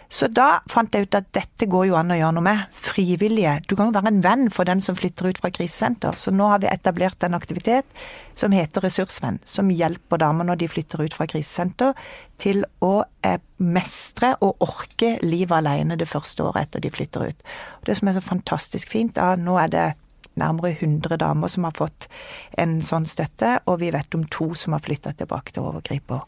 [0.08, 2.62] Så da fant jeg ut at dette går jo an å gjøre noe med.
[2.72, 3.58] Frivillige.
[3.68, 6.16] Du kan jo være en venn for den som flytter ut fra krisesenter.
[6.16, 7.84] Så nå har vi etablert en aktivitet
[8.38, 11.92] som heter Ressursvenn, som hjelper damer når de flytter ut fra krisesenter,
[12.40, 17.48] til å eh, mestre og orke livet alene det første året etter de flytter ut.
[17.80, 19.88] Og det som er så fantastisk fint, da nå er det
[20.38, 22.08] nærmere 100 damer som har fått
[22.58, 26.24] en sånn støtte, og vi vet om to som har flytta tilbake til overgriper.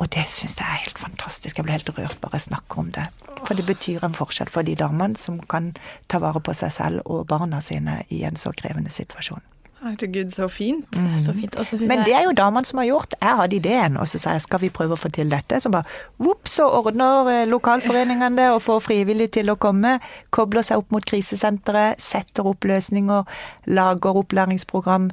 [0.00, 1.58] Og det syns jeg er helt fantastisk.
[1.58, 3.06] Jeg blir helt rørt bare jeg snakker om det.
[3.44, 5.74] For det betyr en forskjell for de damene som kan
[6.08, 9.44] ta vare på seg selv og barna sine i en så krevende situasjon.
[9.80, 10.96] Herregud, så fint.
[10.96, 11.18] Mm.
[11.18, 11.54] Så fint.
[11.88, 13.14] Men det er jo damene som har gjort.
[13.16, 15.56] Jeg hadde ideen, og så sa jeg skal vi prøve å få til dette.
[15.60, 15.88] Så bare
[16.20, 19.96] vops, så ordner eh, lokalforeningene det og får frivillige til å komme.
[20.36, 23.24] Kobler seg opp mot krisesenteret, setter opp løsninger,
[23.72, 25.08] lager opplæringsprogram.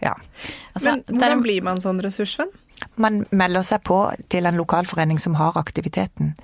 [0.00, 0.16] Ja.
[0.72, 2.52] Altså, Men hvordan blir man sånn ressursvenn?
[2.96, 3.98] Man melder seg på
[4.32, 6.34] til en lokalforening som har aktiviteten.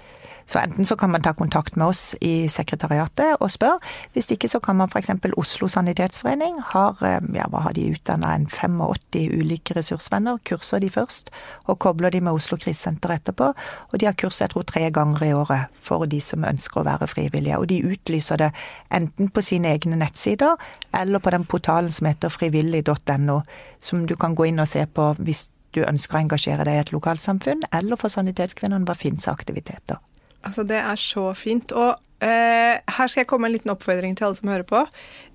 [0.47, 3.79] Så enten så kan man ta kontakt med oss i sekretariatet og spørre.
[4.13, 5.11] Hvis ikke så kan man f.eks.
[5.37, 10.41] Oslo sanitetsforening har, eh, ja, hva har de utdanna, en 85 ulike ressursvenner.
[10.45, 11.31] Kurser de først,
[11.67, 13.53] og kobler de med Oslo krisesenter etterpå.
[13.93, 16.87] Og de har kurs jeg tror tre ganger i året for de som ønsker å
[16.91, 17.59] være frivillige.
[17.59, 18.51] Og de utlyser det
[18.91, 20.57] enten på sine egne nettsider
[20.93, 23.41] eller på den portalen som heter frivillig.no,
[23.81, 26.83] som du kan gå inn og se på hvis du ønsker å engasjere deg i
[26.83, 30.01] et lokalsamfunn, eller for Sanitetskvinnene, hva finnes av aktiviteter.
[30.43, 31.73] Altså, det er så fint.
[31.73, 34.85] Og eh, her skal jeg komme med en liten oppfordring til alle som hører på.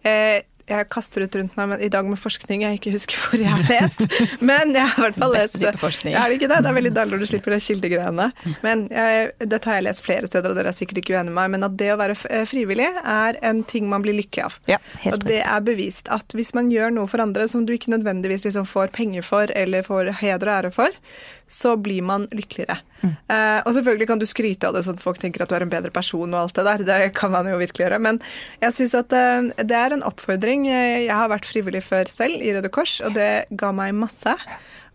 [0.08, 3.52] Eh, jeg kaster ut rundt meg i dag med forskning jeg ikke husker hvor jeg
[3.54, 4.04] har lest.
[4.50, 6.16] Men jeg har i hvert fall lest Beste type forskning.
[6.20, 6.60] Er det ikke det?
[6.66, 8.28] Det er veldig deilig når du slipper de kildegreiene.
[8.66, 11.40] Men jeg, dette har jeg lest flere steder, og dere er sikkert ikke uenig med
[11.40, 14.60] meg, men at det å være eh, frivillig er en ting man blir lykkelig av.
[14.70, 17.74] Ja, helt og det er bevist at hvis man gjør noe for andre som du
[17.76, 21.02] ikke nødvendigvis liksom får penger for eller får heder og ære for,
[21.48, 22.78] så blir man lykkeligere.
[23.02, 23.14] Mm.
[23.30, 25.64] Uh, og selvfølgelig kan du skryte av det sånn at folk tenker at du er
[25.64, 26.84] en bedre person og alt det der.
[26.88, 28.00] Det kan man jo virkelig gjøre.
[28.04, 28.20] Men
[28.64, 30.57] jeg syns at uh, det er en oppfordring.
[30.66, 34.34] Jeg har vært frivillig før selv i Røde Kors, og det ga meg masse.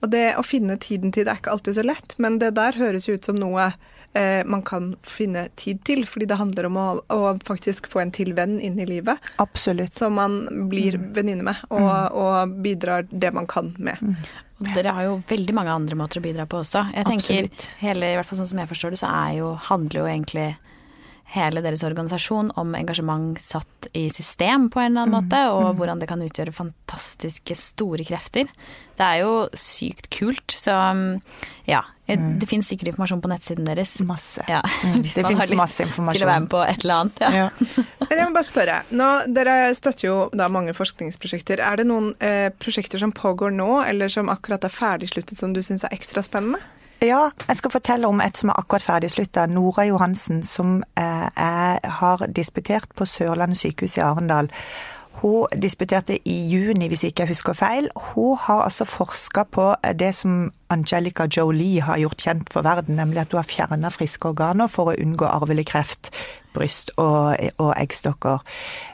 [0.03, 2.75] Og det å finne tiden til det er ikke alltid så lett, men det der
[2.79, 3.69] høres ut som noe
[4.19, 6.03] eh, man kan finne tid til.
[6.09, 9.23] Fordi det handler om å, å faktisk få en til venn inn i livet.
[9.43, 9.95] Absolutt.
[9.95, 10.41] Som man
[10.73, 11.07] blir mm.
[11.15, 12.19] venninne med, og, mm.
[12.25, 14.03] og, bidrar det man kan med.
[14.03, 14.19] Mm.
[14.75, 16.89] Dere har jo veldig mange andre måter å bidra på også.
[16.95, 17.71] Jeg tenker, Absolutt.
[17.83, 20.49] hele, i hvert fall sånn som jeg forstår det, så jo, handler jo egentlig
[21.33, 25.25] hele deres organisasjon om engasjement satt i system på en eller annen mm.
[25.25, 25.79] måte, og mm.
[25.79, 28.51] hvordan det kan utgjøre fantastiske, store krefter.
[28.99, 30.77] Det er jo sykt kult, så
[31.69, 31.83] ja.
[32.13, 32.35] Mm.
[32.43, 33.95] Det finnes sikkert informasjon på nettsiden deres.
[34.05, 34.45] Masse.
[34.51, 34.61] Ja,
[35.01, 36.19] hvis det finnes masse informasjon.
[36.19, 37.23] Til å være med på et eller annet.
[37.25, 37.47] Ja.
[37.47, 37.87] ja.
[38.13, 38.77] Jeg må bare spørre.
[38.93, 41.63] Nå, dere støtter jo da mange forskningsprosjekter.
[41.65, 45.63] Er det noen eh, prosjekter som pågår nå, eller som akkurat er ferdigsluttet, som du
[45.65, 46.61] syns er ekstra spennende?
[47.03, 49.49] Ja, jeg skal fortelle om et som er akkurat ferdigslutta.
[49.51, 54.51] Nora Johansen, som eh, er, har disputert på Sørlandet sykehus i Arendal.
[55.19, 57.89] Hun disputerte i juni, hvis ikke jeg husker feil.
[58.15, 63.21] Hun har altså forska på det som Angelica Jolie har gjort kjent for verden, nemlig
[63.21, 66.15] at hun har fjerna friske organer for å unngå arvelig kreft
[66.55, 68.45] bryst og, og eggstokker.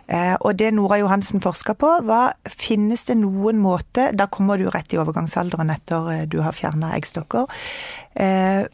[0.08, 4.70] Eh, og det Nora Johansen forska på, var finnes det noen måte Da kommer du
[4.72, 7.48] rett i overgangsalderen etter eh, du har fjerna eggstokker.
[8.14, 8.64] Eh,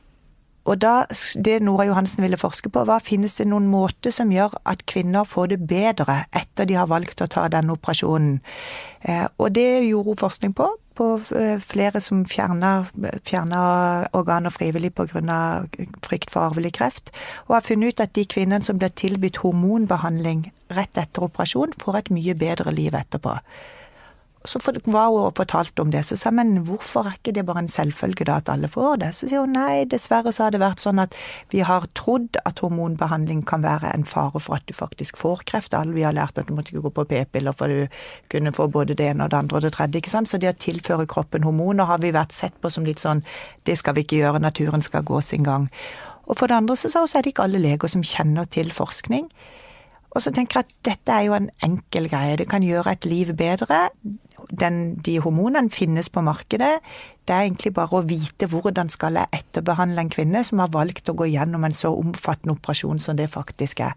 [0.64, 1.04] og da,
[1.36, 5.26] Det Nora Johansen ville forske på, var finnes det noen måte som gjør at kvinner
[5.28, 8.38] får det bedre etter de har valgt å ta denne operasjonen.
[9.36, 12.88] Og det gjorde hun forskning på på eh, flere som fjerner
[14.14, 15.66] organer frivillig pga.
[16.02, 17.12] frykt for arvelig kreft,
[17.46, 21.98] og har funnet ut at de kvinnene som blir tilbudt hormonbehandling rett etter operasjon, får
[21.98, 23.38] et mye bedre liv etterpå.
[24.44, 24.76] Så var
[25.08, 26.02] hun og fortalte om det.
[26.04, 29.08] Så sa men hvorfor er ikke det bare en selvfølge da at alle får det?
[29.16, 31.16] Så sier hun nei, dessverre så har det vært sånn at
[31.54, 35.72] vi har trodd at hormonbehandling kan være en fare for at du faktisk får kreft.
[35.72, 37.88] Alle vi har lært at du måtte ikke gå på p-piller for du
[38.28, 40.02] kunne få både det ene og det andre og det tredje.
[40.02, 40.28] ikke sant?
[40.28, 43.24] Så det å tilføre kroppen hormoner har vi vært sett på som litt sånn
[43.64, 45.70] det skal vi ikke gjøre, naturen skal gå sin gang.
[46.28, 48.44] Og for det andre så sa hun så er det ikke alle leger som kjenner
[48.44, 49.30] til forskning.
[50.14, 52.36] Og så tenker jeg at dette er jo en enkel greie.
[52.38, 53.88] Det kan gjøre et liv bedre
[54.50, 56.78] den, de hormonene finnes på markedet.
[57.24, 61.08] Det er egentlig bare å vite hvordan skal jeg etterbehandle en kvinne som har valgt
[61.08, 63.94] å gå gjennom en så omfattende operasjon som det faktisk er.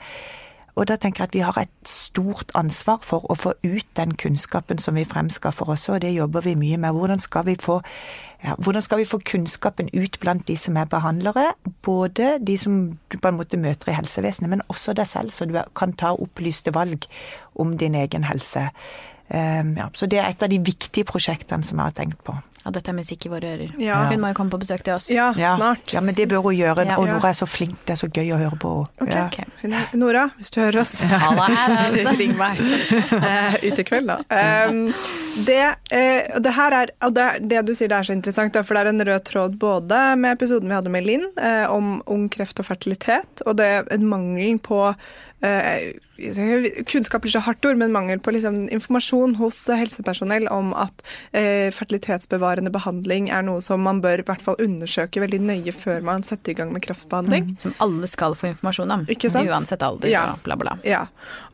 [0.77, 4.13] Og da tenker jeg at vi har et stort ansvar for å få ut den
[4.21, 6.93] kunnskapen som vi fremskaffer også, og det jobber vi mye med.
[6.93, 7.79] Hvordan skal vi få,
[8.45, 11.47] ja, hvordan skal vi få kunnskapen ut blant de som er behandlere?
[11.81, 12.77] Både de som
[13.10, 16.13] du på en måte møter i helsevesenet, men også deg selv, så du kan ta
[16.13, 17.10] opplyste valg
[17.55, 18.69] om din egen helse.
[19.27, 22.35] Ehm, ja, så det er et av de viktige prosjektene som jeg har tenkt på.
[22.63, 23.75] Ja, dette er musikk i våre ører.
[23.79, 23.97] Ja.
[24.09, 25.05] Hun må jo komme på besøk til oss.
[25.13, 25.87] Ja, snart.
[25.93, 26.83] Ja, men det bør hun gjøre.
[26.97, 29.21] Og Nora er så flink, det er så gøy å høre på henne.
[29.31, 29.47] Okay.
[29.55, 29.83] Okay.
[29.95, 32.15] Nora, hvis du hører oss, altså.
[32.21, 32.59] ring meg.
[32.59, 34.19] Uh, ut i kveld, da.
[34.67, 34.81] Um,
[35.47, 35.61] det,
[35.93, 38.75] uh, det, her er, og det, det, du sier det er så interessant, da, for
[38.75, 42.27] det er en rød tråd både med episoden vi hadde med Linn uh, om ung
[42.33, 44.89] kreft og fertilitet, og det er mangelen på
[45.38, 51.69] kunnskap blir så hardt ord, men mangel på liksom, informasjon hos helsepersonell om at eh,
[51.73, 56.26] fertilitetsbevarende behandling er noe som man bør i hvert fall undersøke veldig nøye før man
[56.26, 57.52] setter i gang med kraftbehandling.
[57.52, 57.60] Mm.
[57.62, 60.23] Som alle skal få informasjon om, uansett alder ja.
[60.34, 60.73] og bla, bla.
[60.88, 61.04] Ja.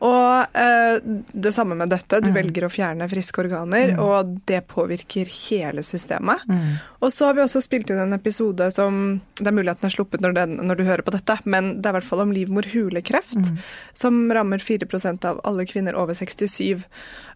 [0.04, 2.22] Og uh, det samme med dette.
[2.24, 2.38] Du mm.
[2.38, 4.02] velger å fjerne friske organer, mm.
[4.02, 6.44] og det påvirker hele systemet.
[6.48, 6.80] Mm.
[7.04, 9.90] Og så har vi også spilt inn en episode som Det er mulig at den
[9.90, 12.22] er sluppet når, den, når du hører på dette, men det er i hvert fall
[12.24, 13.64] om livmorhulekreft, mm.
[13.92, 16.84] Som rammer stammer 4 av alle kvinner over 67.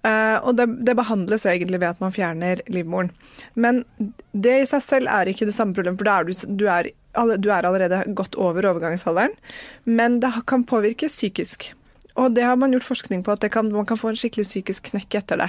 [0.05, 3.11] Uh, og det, det, behandles egentlig ved at man fjerner livmoren.
[3.55, 3.85] Men
[4.33, 6.90] det i seg selv er ikke det samme problemet, for da er du, du, er,
[7.38, 9.35] du er allerede godt over overgangsalderen.
[9.85, 11.72] Men det kan påvirke psykisk.
[12.19, 14.91] Og det har man gjort forskning på, at kan, man kan få en skikkelig psykisk
[14.91, 15.49] knekk etter det.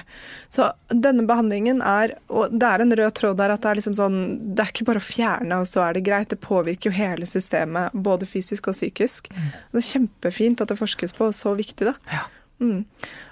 [0.54, 3.96] Så denne behandlingen er Og det er en rød tråd der at det er liksom
[3.98, 4.20] sånn
[4.56, 6.30] Det er ikke bare å fjerne, og så er det greit.
[6.32, 9.32] Det påvirker jo hele systemet, både fysisk og psykisk.
[9.34, 9.50] Mm.
[9.72, 11.96] Det er kjempefint at det forskes på, og så viktig, da.
[12.14, 12.28] Ja.
[12.60, 12.84] Mm.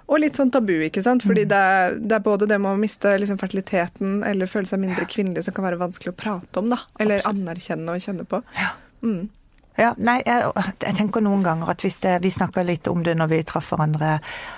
[0.08, 1.26] Og litt sånn tabu, ikke sant.
[1.28, 1.50] Fordi mm.
[1.52, 5.08] det, er, det, er, både det med å miste liksom, fertiliteten eller føle seg mindre
[5.10, 6.80] kvinnelig som kan være vanskelig å prate om, da.
[7.00, 7.44] Eller Absolutt.
[7.44, 8.42] anerkjenne og kjenne på.
[8.58, 8.72] Ja.
[9.04, 9.28] Mm.
[9.78, 10.48] Ja, nei, jeg,
[10.82, 13.68] jeg, tenker noen ganger at hvis det, vi snakka litt om det når vi traff
[13.70, 14.16] hverandre,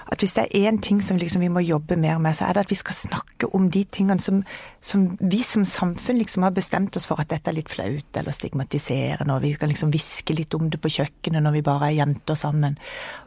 [0.07, 2.55] at hvis det er én ting som liksom vi må jobbe mer med, så er
[2.55, 4.37] det at vi skal snakke om de tingene som,
[4.79, 8.35] som vi som samfunn liksom har bestemt oss for at dette er litt flaut eller
[8.35, 11.97] stigmatiserende, og vi skal liksom hviske litt om det på kjøkkenet når vi bare er
[11.97, 12.79] jenter sammen.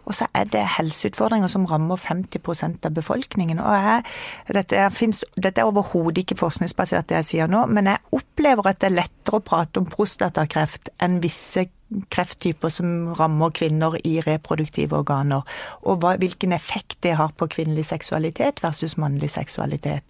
[0.09, 3.61] Og så er det helseutfordringer som rammer 50% av befolkningen.
[3.61, 4.09] og jeg,
[4.57, 8.73] Dette er, finnes, dette er overhodet ikke forskningsbasert det jeg sier nå, men jeg opplever
[8.73, 11.69] at det er lettere å prate om prostatakreft enn visse
[12.13, 15.43] krefttyper som rammer kvinner i reproduktive organer,
[15.83, 20.05] og hva, hvilken effekt det har på kvinnelig seksualitet versus mannlig seksualitet.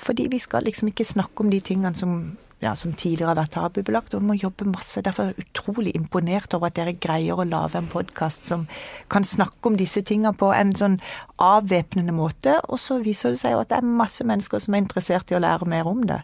[0.00, 3.52] Fordi vi skal liksom ikke snakke om de tingene som, ja, som tidligere har vært
[3.56, 5.02] tabubelagt, og vi må jobbe masse.
[5.04, 8.66] Derfor er jeg utrolig imponert over at dere greier å lage en podkast som
[9.12, 11.00] kan snakke om disse tingene på en sånn
[11.36, 14.84] avvæpnende måte, og så viser det seg jo at det er masse mennesker som er
[14.86, 16.22] interessert i å lære mer om det.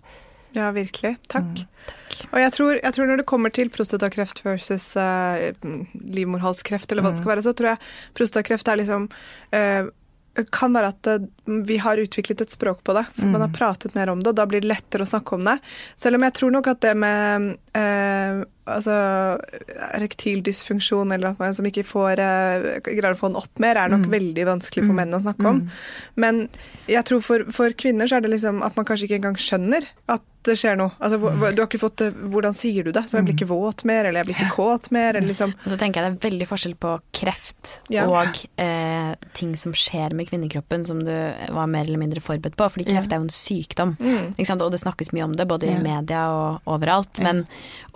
[0.57, 1.16] Ja, virkelig.
[1.29, 1.53] Takk.
[1.53, 2.07] Mm, takk.
[2.31, 5.53] Og jeg tror, jeg tror, når det kommer til prostatakreft versus uh,
[6.16, 7.35] livmorhalskreft, eller hva det skal mm.
[7.35, 7.85] være, så tror jeg
[8.16, 9.09] prostatakreft er liksom
[9.53, 9.92] uh,
[10.53, 13.05] kan være at uh, vi har utviklet et språk på det.
[13.19, 13.35] For mm.
[13.35, 13.57] man har mm.
[13.59, 15.59] pratet mer om det, og da blir det lettere å snakke om det.
[16.01, 18.95] Selv om jeg tror nok at det med altså,
[19.92, 22.21] erektil dysfunksjon, eller at man som ikke får,
[22.88, 24.12] greier å få den opp mer, er nok mm.
[24.16, 25.61] veldig vanskelig for menn å snakke om.
[26.21, 26.47] Men
[26.90, 29.87] jeg tror for, for, kvinner så er det liksom at man kanskje ikke engang skjønner
[30.12, 30.94] at det skjer noe.
[31.02, 33.04] Altså, du har ikke fått det, Hvordan sier du det?
[33.09, 35.68] Så jeg blir ikke våt mer, eller jeg blir ikke kåt mer, eller liksom Og
[35.72, 38.06] så tenker jeg det er veldig forskjell på kreft ja.
[38.06, 42.68] og eh, ting som skjer med kvinnekroppen som du var mer eller mindre forberedt på.
[42.72, 44.37] Fordi kreft er jo en sykdom, mm.
[44.56, 47.22] og det snakkes mye om det både i media og overalt.
[47.24, 47.44] Men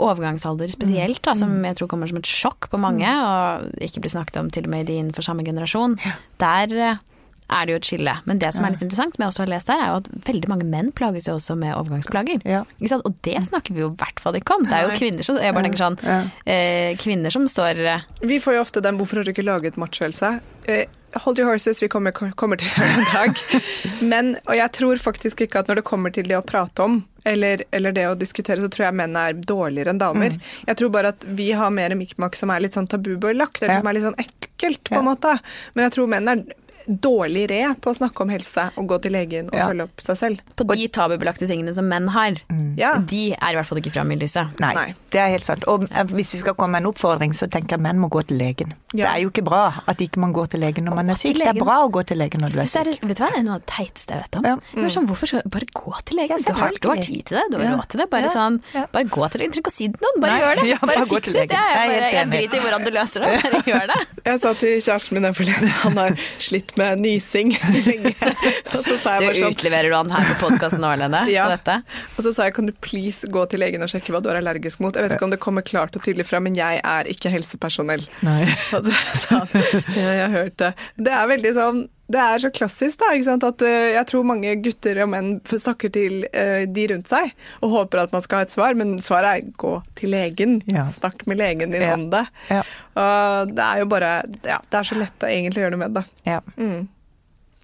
[0.00, 1.68] overgangsalder spesielt, da, som mm.
[1.70, 3.28] jeg tror kommer som et sjokk på mange, mm.
[3.28, 5.98] og ikke blir snakket om til og med innenfor samme generasjon,
[6.42, 7.06] der eh,
[7.50, 8.14] er det jo et skille.
[8.28, 10.10] Men det som er litt interessant, som jeg også har lest her, er jo at
[10.28, 12.44] veldig mange menn plages jo også med overgangsplager.
[12.48, 12.62] Ja.
[13.00, 14.68] Og det snakker vi jo i hvert fall ikke om.
[14.68, 15.98] Det er jo kvinner som Jeg bare tenker sånn
[16.44, 19.78] eh, Kvinner som står eh, Vi får jo ofte den 'hvorfor har du ikke laget
[19.80, 20.40] machohelse'?
[20.68, 20.84] Eh,
[21.24, 23.40] hold your horses, vi kommer, kommer til det en dag.
[24.12, 27.00] Men, og jeg tror faktisk ikke at når det kommer til det å prate om,
[27.24, 30.36] eller, eller, det å diskutere, så tror jeg menn er dårligere enn damer.
[30.36, 30.48] Mm.
[30.70, 33.82] Jeg tror bare at vi har mer mikk-makk som er litt sånn tabubelagt, eller ja.
[33.82, 35.08] som er litt sånn ekkelt, på en ja.
[35.10, 35.36] måte.
[35.74, 36.44] Men jeg tror menn er
[36.87, 39.69] dårlig re på å snakke om helse og gå til legen og ja.
[39.71, 40.45] følge opp seg selv.
[40.57, 42.77] På de tabubelagte tingene som menn har, mm.
[43.11, 44.55] de er i hvert fall ikke framme i lyset.
[44.62, 45.66] Nei, Nei, det er helt sant.
[45.71, 48.23] Og eh, hvis vi skal komme med en oppfordring, så tenker jeg menn må gå
[48.29, 48.75] til legen.
[48.93, 49.05] Ja.
[49.05, 51.38] Det er jo ikke bra at ikke man går til legen når man er syk.
[51.38, 52.90] Det er bra å gå til legen når du er syk.
[53.05, 54.49] vet du hva, det er noe av det teiteste jeg vet om.
[54.51, 54.57] Ja.
[54.75, 54.88] Mm.
[54.90, 56.45] Sånn, hvorfor skal du bare gå til legen?
[56.47, 58.09] Du har, du har, tid til det, du har råd til det.
[58.11, 59.55] Bare sånn, bare gå til legen.
[59.55, 60.40] Du trenger ikke å si det til noen, bare Nei.
[60.40, 60.66] gjør det.
[60.81, 61.45] Bare, bare fiks det.
[61.51, 63.99] Jeg driter i hvordan du løser det, bare gjør det.
[64.25, 67.52] Jeg sa til kjæresten min den forleden, han har slitt med nysing
[67.87, 68.12] lenge.
[68.14, 71.24] du sånn, utleverer du han her på podkasten nå, Lene?
[71.35, 71.46] Ja.
[71.50, 74.40] Og så sa jeg kan du please gå til legen og sjekke hva du er
[74.40, 74.96] allergisk mot.
[74.96, 78.04] Jeg vet ikke om det kommer klart og tydelig fram, men jeg er ikke helsepersonell.
[78.26, 78.42] Nei.
[78.76, 79.54] Og så sa han
[79.96, 80.72] ja, jeg har hørt det.
[81.00, 81.80] Det er veldig sånn
[82.11, 86.25] det er så klassisk da, at uh, jeg tror mange gutter og menn snakker til
[86.35, 89.53] uh, de rundt seg og håper at man skal ha et svar, men svaret er
[89.61, 90.59] gå til legen.
[90.70, 90.87] Ja.
[90.90, 91.94] Snakk med legen din ja.
[91.94, 92.25] om det.
[92.51, 92.62] Ja.
[92.96, 94.14] Uh, det er jo bare
[94.46, 96.07] Ja, det er så lett å egentlig gjøre noe med det.
[96.27, 96.40] Ja.
[96.57, 96.88] Mm.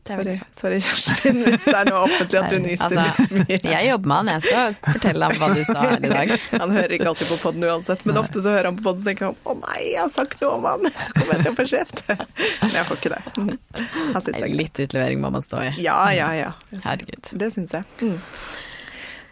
[0.06, 3.72] Sorry, sorry Kjerstin, hvis det er noe offentlig at du nyser altså, litt mye.
[3.72, 6.34] Jeg jobber med han, jeg skal fortelle ham hva du sa her i dag.
[6.62, 9.10] Han hører ikke alltid på poden uansett, men ofte så hører han på poden og
[9.10, 11.66] tenker han å nei, jeg har sagt noe om han, kommer jeg til å få
[11.70, 12.04] kjeft?
[12.62, 14.38] Men jeg får ikke det.
[14.38, 15.72] det litt utlevering må man stå i.
[15.82, 16.52] Ja, ja, ja.
[16.84, 17.32] Herregud.
[17.40, 17.86] Det syns jeg.
[18.00, 18.16] Mm.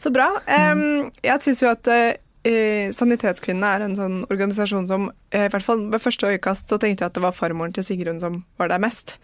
[0.04, 0.28] Så bra.
[0.46, 2.12] Um, jeg syns jo at uh,
[2.48, 6.78] eh, Sanitetskvinnene er en sånn organisasjon som eh, i hvert fall ved første øyekast så
[6.80, 9.16] tenkte jeg at det var farmoren til Sigrun som var der mest.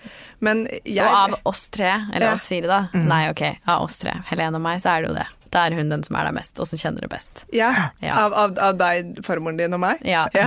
[0.44, 2.38] Men jeg Og av oss tre, eller ja.
[2.38, 2.80] oss fire, da.
[2.94, 3.04] Mm.
[3.10, 5.28] Nei, ok, av oss tre, Helene og meg, så er det jo det.
[5.50, 7.44] Da er hun den som er der mest, og som kjenner det best.
[7.54, 8.14] Ja, ja.
[8.22, 10.02] Av, av, av, deg, farmoren din og meg?
[10.06, 10.28] Ja.
[10.36, 10.46] ja.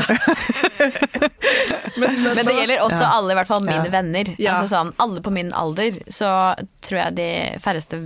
[1.99, 4.31] men, men, det gjelder også alle, i hvert fall mine venner.
[4.39, 6.32] Altså sånn, alle på min alder, så
[6.86, 7.32] tror jeg de
[7.63, 8.05] færreste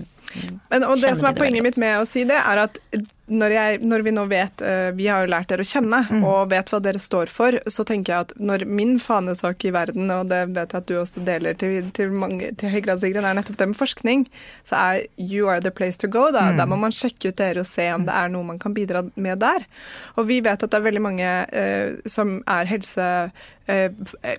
[0.68, 2.82] men, og det som er poenget mitt med å si det, er at
[3.28, 6.23] når, jeg, når, vi nå vet uh, Vi har jo lært dere å kjenne mm.
[6.28, 10.07] og vet hva dere står for, så tenker jeg at når min fanesak i verden,
[10.13, 13.19] og det vet jeg at du også deler til, til, mange, til høy grad, Sigrid,
[13.23, 14.25] er nettopp det med forskning,
[14.67, 16.28] så er you are the place to go.
[16.32, 16.51] Da.
[16.51, 16.61] Mm.
[16.61, 19.03] Der må man sjekke ut dere og se om det er noe man kan bidra
[19.15, 19.67] med der.
[20.15, 23.55] Og vi vet at det er veldig mange uh, som er helsepersonell,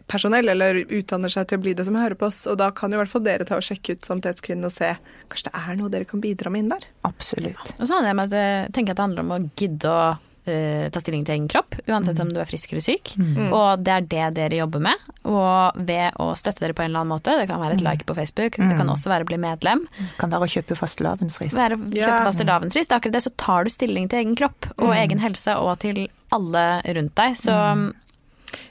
[0.09, 2.93] personell, eller utdanner seg til å bli det, som hører på oss, og da kan
[2.93, 4.95] jo i hvert fall dere ta og sjekke ut Sannhetskvinnen og se
[5.29, 6.87] kanskje det er noe dere kan bidra med inn der.
[7.05, 7.75] Absolutt.
[7.77, 10.01] Og så hadde jeg med at tenker jeg at det handler om å gidde å
[10.49, 13.13] uh, ta stilling til egen kropp, uansett om du er frisk eller syk.
[13.21, 13.51] Mm.
[13.51, 15.09] Og det er det dere jobber med.
[15.29, 17.89] Og ved å støtte dere på en eller annen måte, det kan være et mm.
[17.89, 18.73] like på Facebook, mm.
[18.73, 19.85] det kan også være å bli medlem.
[19.99, 21.57] Det kan være å kjøpe fastelavnsris.
[21.57, 22.25] Være å kjøpe ja.
[22.31, 22.93] fastelavnsris.
[22.97, 24.99] Akkurat det så tar du stilling til egen kropp og mm.
[25.05, 26.67] egen helse og til alle
[26.97, 27.39] rundt deg.
[27.41, 27.89] Så mm.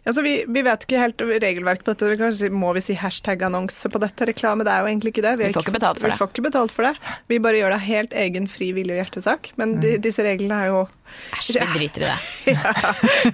[0.07, 2.15] Altså, vi, vi, vet ikke helt regelverk på dette.
[2.19, 4.27] Kanskje må vi si hashtag-annonse på dette?
[4.29, 5.33] Reklame, det er jo egentlig ikke det.
[5.41, 6.15] Vi, vi får ikke betalt for det.
[6.15, 6.93] Vi får ikke betalt for det.
[7.31, 9.51] Vi bare gjør det helt egen fri vilje og hjertesak.
[9.59, 10.85] Men de, disse reglene er jo
[11.37, 12.17] Æsj, vi driter i det.
[12.53, 12.73] ja,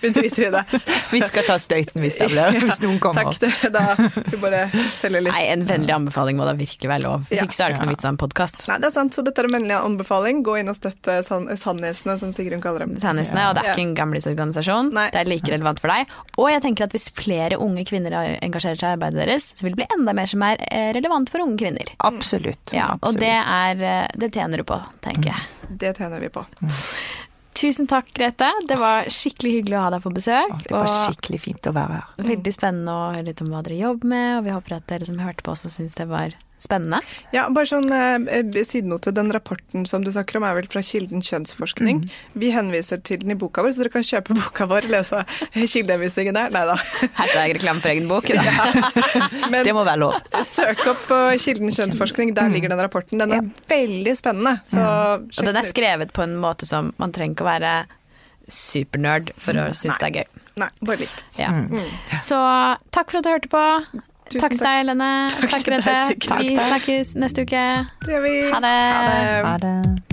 [0.02, 0.64] vi driter i det.
[1.14, 3.30] vi skal ta støyten hvis, det blir, hvis noen kommer.
[3.32, 3.72] Takk, det.
[3.74, 5.34] Da vi bare selger litt.
[5.34, 7.28] Nei, en vennlig anbefaling må da virkelig være lov.
[7.30, 7.48] Hvis ja.
[7.48, 8.66] ikke så er det ikke noe vits i en podkast.
[8.70, 9.18] Nei, det er sant.
[9.18, 10.44] Så dette er en vennlig anbefaling.
[10.46, 12.96] Gå inn og støtte Sandnesene, som Sigrun kaller dem.
[13.02, 14.94] Sandnesene, og det er ikke en gamlisorganisasjon.
[14.98, 16.14] Det er like relevant for deg.
[16.38, 19.76] Og jeg tenker at hvis flere unge kvinner engasjerer seg i arbeidet deres, så vil
[19.76, 21.94] det bli enda mer som er eh, relevant for unge kvinner.
[22.06, 22.74] Absolutt.
[22.76, 25.52] Ja, og det, er, eh, det tjener du på, tenker jeg.
[25.64, 25.78] Mm.
[25.84, 26.46] Det tjener vi på.
[27.54, 28.48] Tusen takk, Grete.
[28.68, 30.54] Det var skikkelig hyggelig å ha deg på besøk.
[30.68, 32.08] Det var skikkelig fint å være her.
[32.32, 35.08] Veldig spennende å høre litt om hva dere jobber med, og vi håper at dere
[35.10, 36.34] som hørte på også syns det var
[36.64, 37.02] Spennende.
[37.36, 39.12] Ja, bare sånn eh, sidenote.
[39.16, 42.04] Den rapporten som du snakker om er vel fra Kilden kjønnsforskning.
[42.04, 42.14] Mm.
[42.40, 45.24] Vi henviser til den i boka vår, så dere kan kjøpe boka vår og lese
[45.74, 46.54] kildehenvisningen der.
[46.56, 46.78] Nei da.
[47.20, 48.46] Hashtag reklame for egen bok, da.
[48.54, 49.28] Ja.
[49.50, 50.16] Men, det må være lov.
[50.46, 52.56] Søk opp på Kilden kjønnsforskning, der mm.
[52.56, 53.20] ligger den rapporten.
[53.20, 53.66] Den er ja.
[53.72, 54.56] veldig spennende.
[54.68, 55.28] Så mm.
[55.28, 57.74] Og den er skrevet på en måte som man trenger ikke å være
[58.52, 60.42] supernerd for å synes det er gøy.
[60.62, 61.24] Nei, bare litt.
[61.40, 61.50] Ja.
[61.50, 61.78] Mm.
[62.22, 62.40] Så
[62.94, 63.64] takk for at du hørte på.
[64.30, 65.12] Tusen takk til deg, Lene.
[65.34, 65.98] Takk, takk Grete.
[66.40, 67.66] Vi snakkes neste uke.
[68.06, 68.36] Det gjør vi.
[68.54, 68.76] Ha det.
[68.96, 69.46] Ha det.
[69.46, 70.13] Ha det.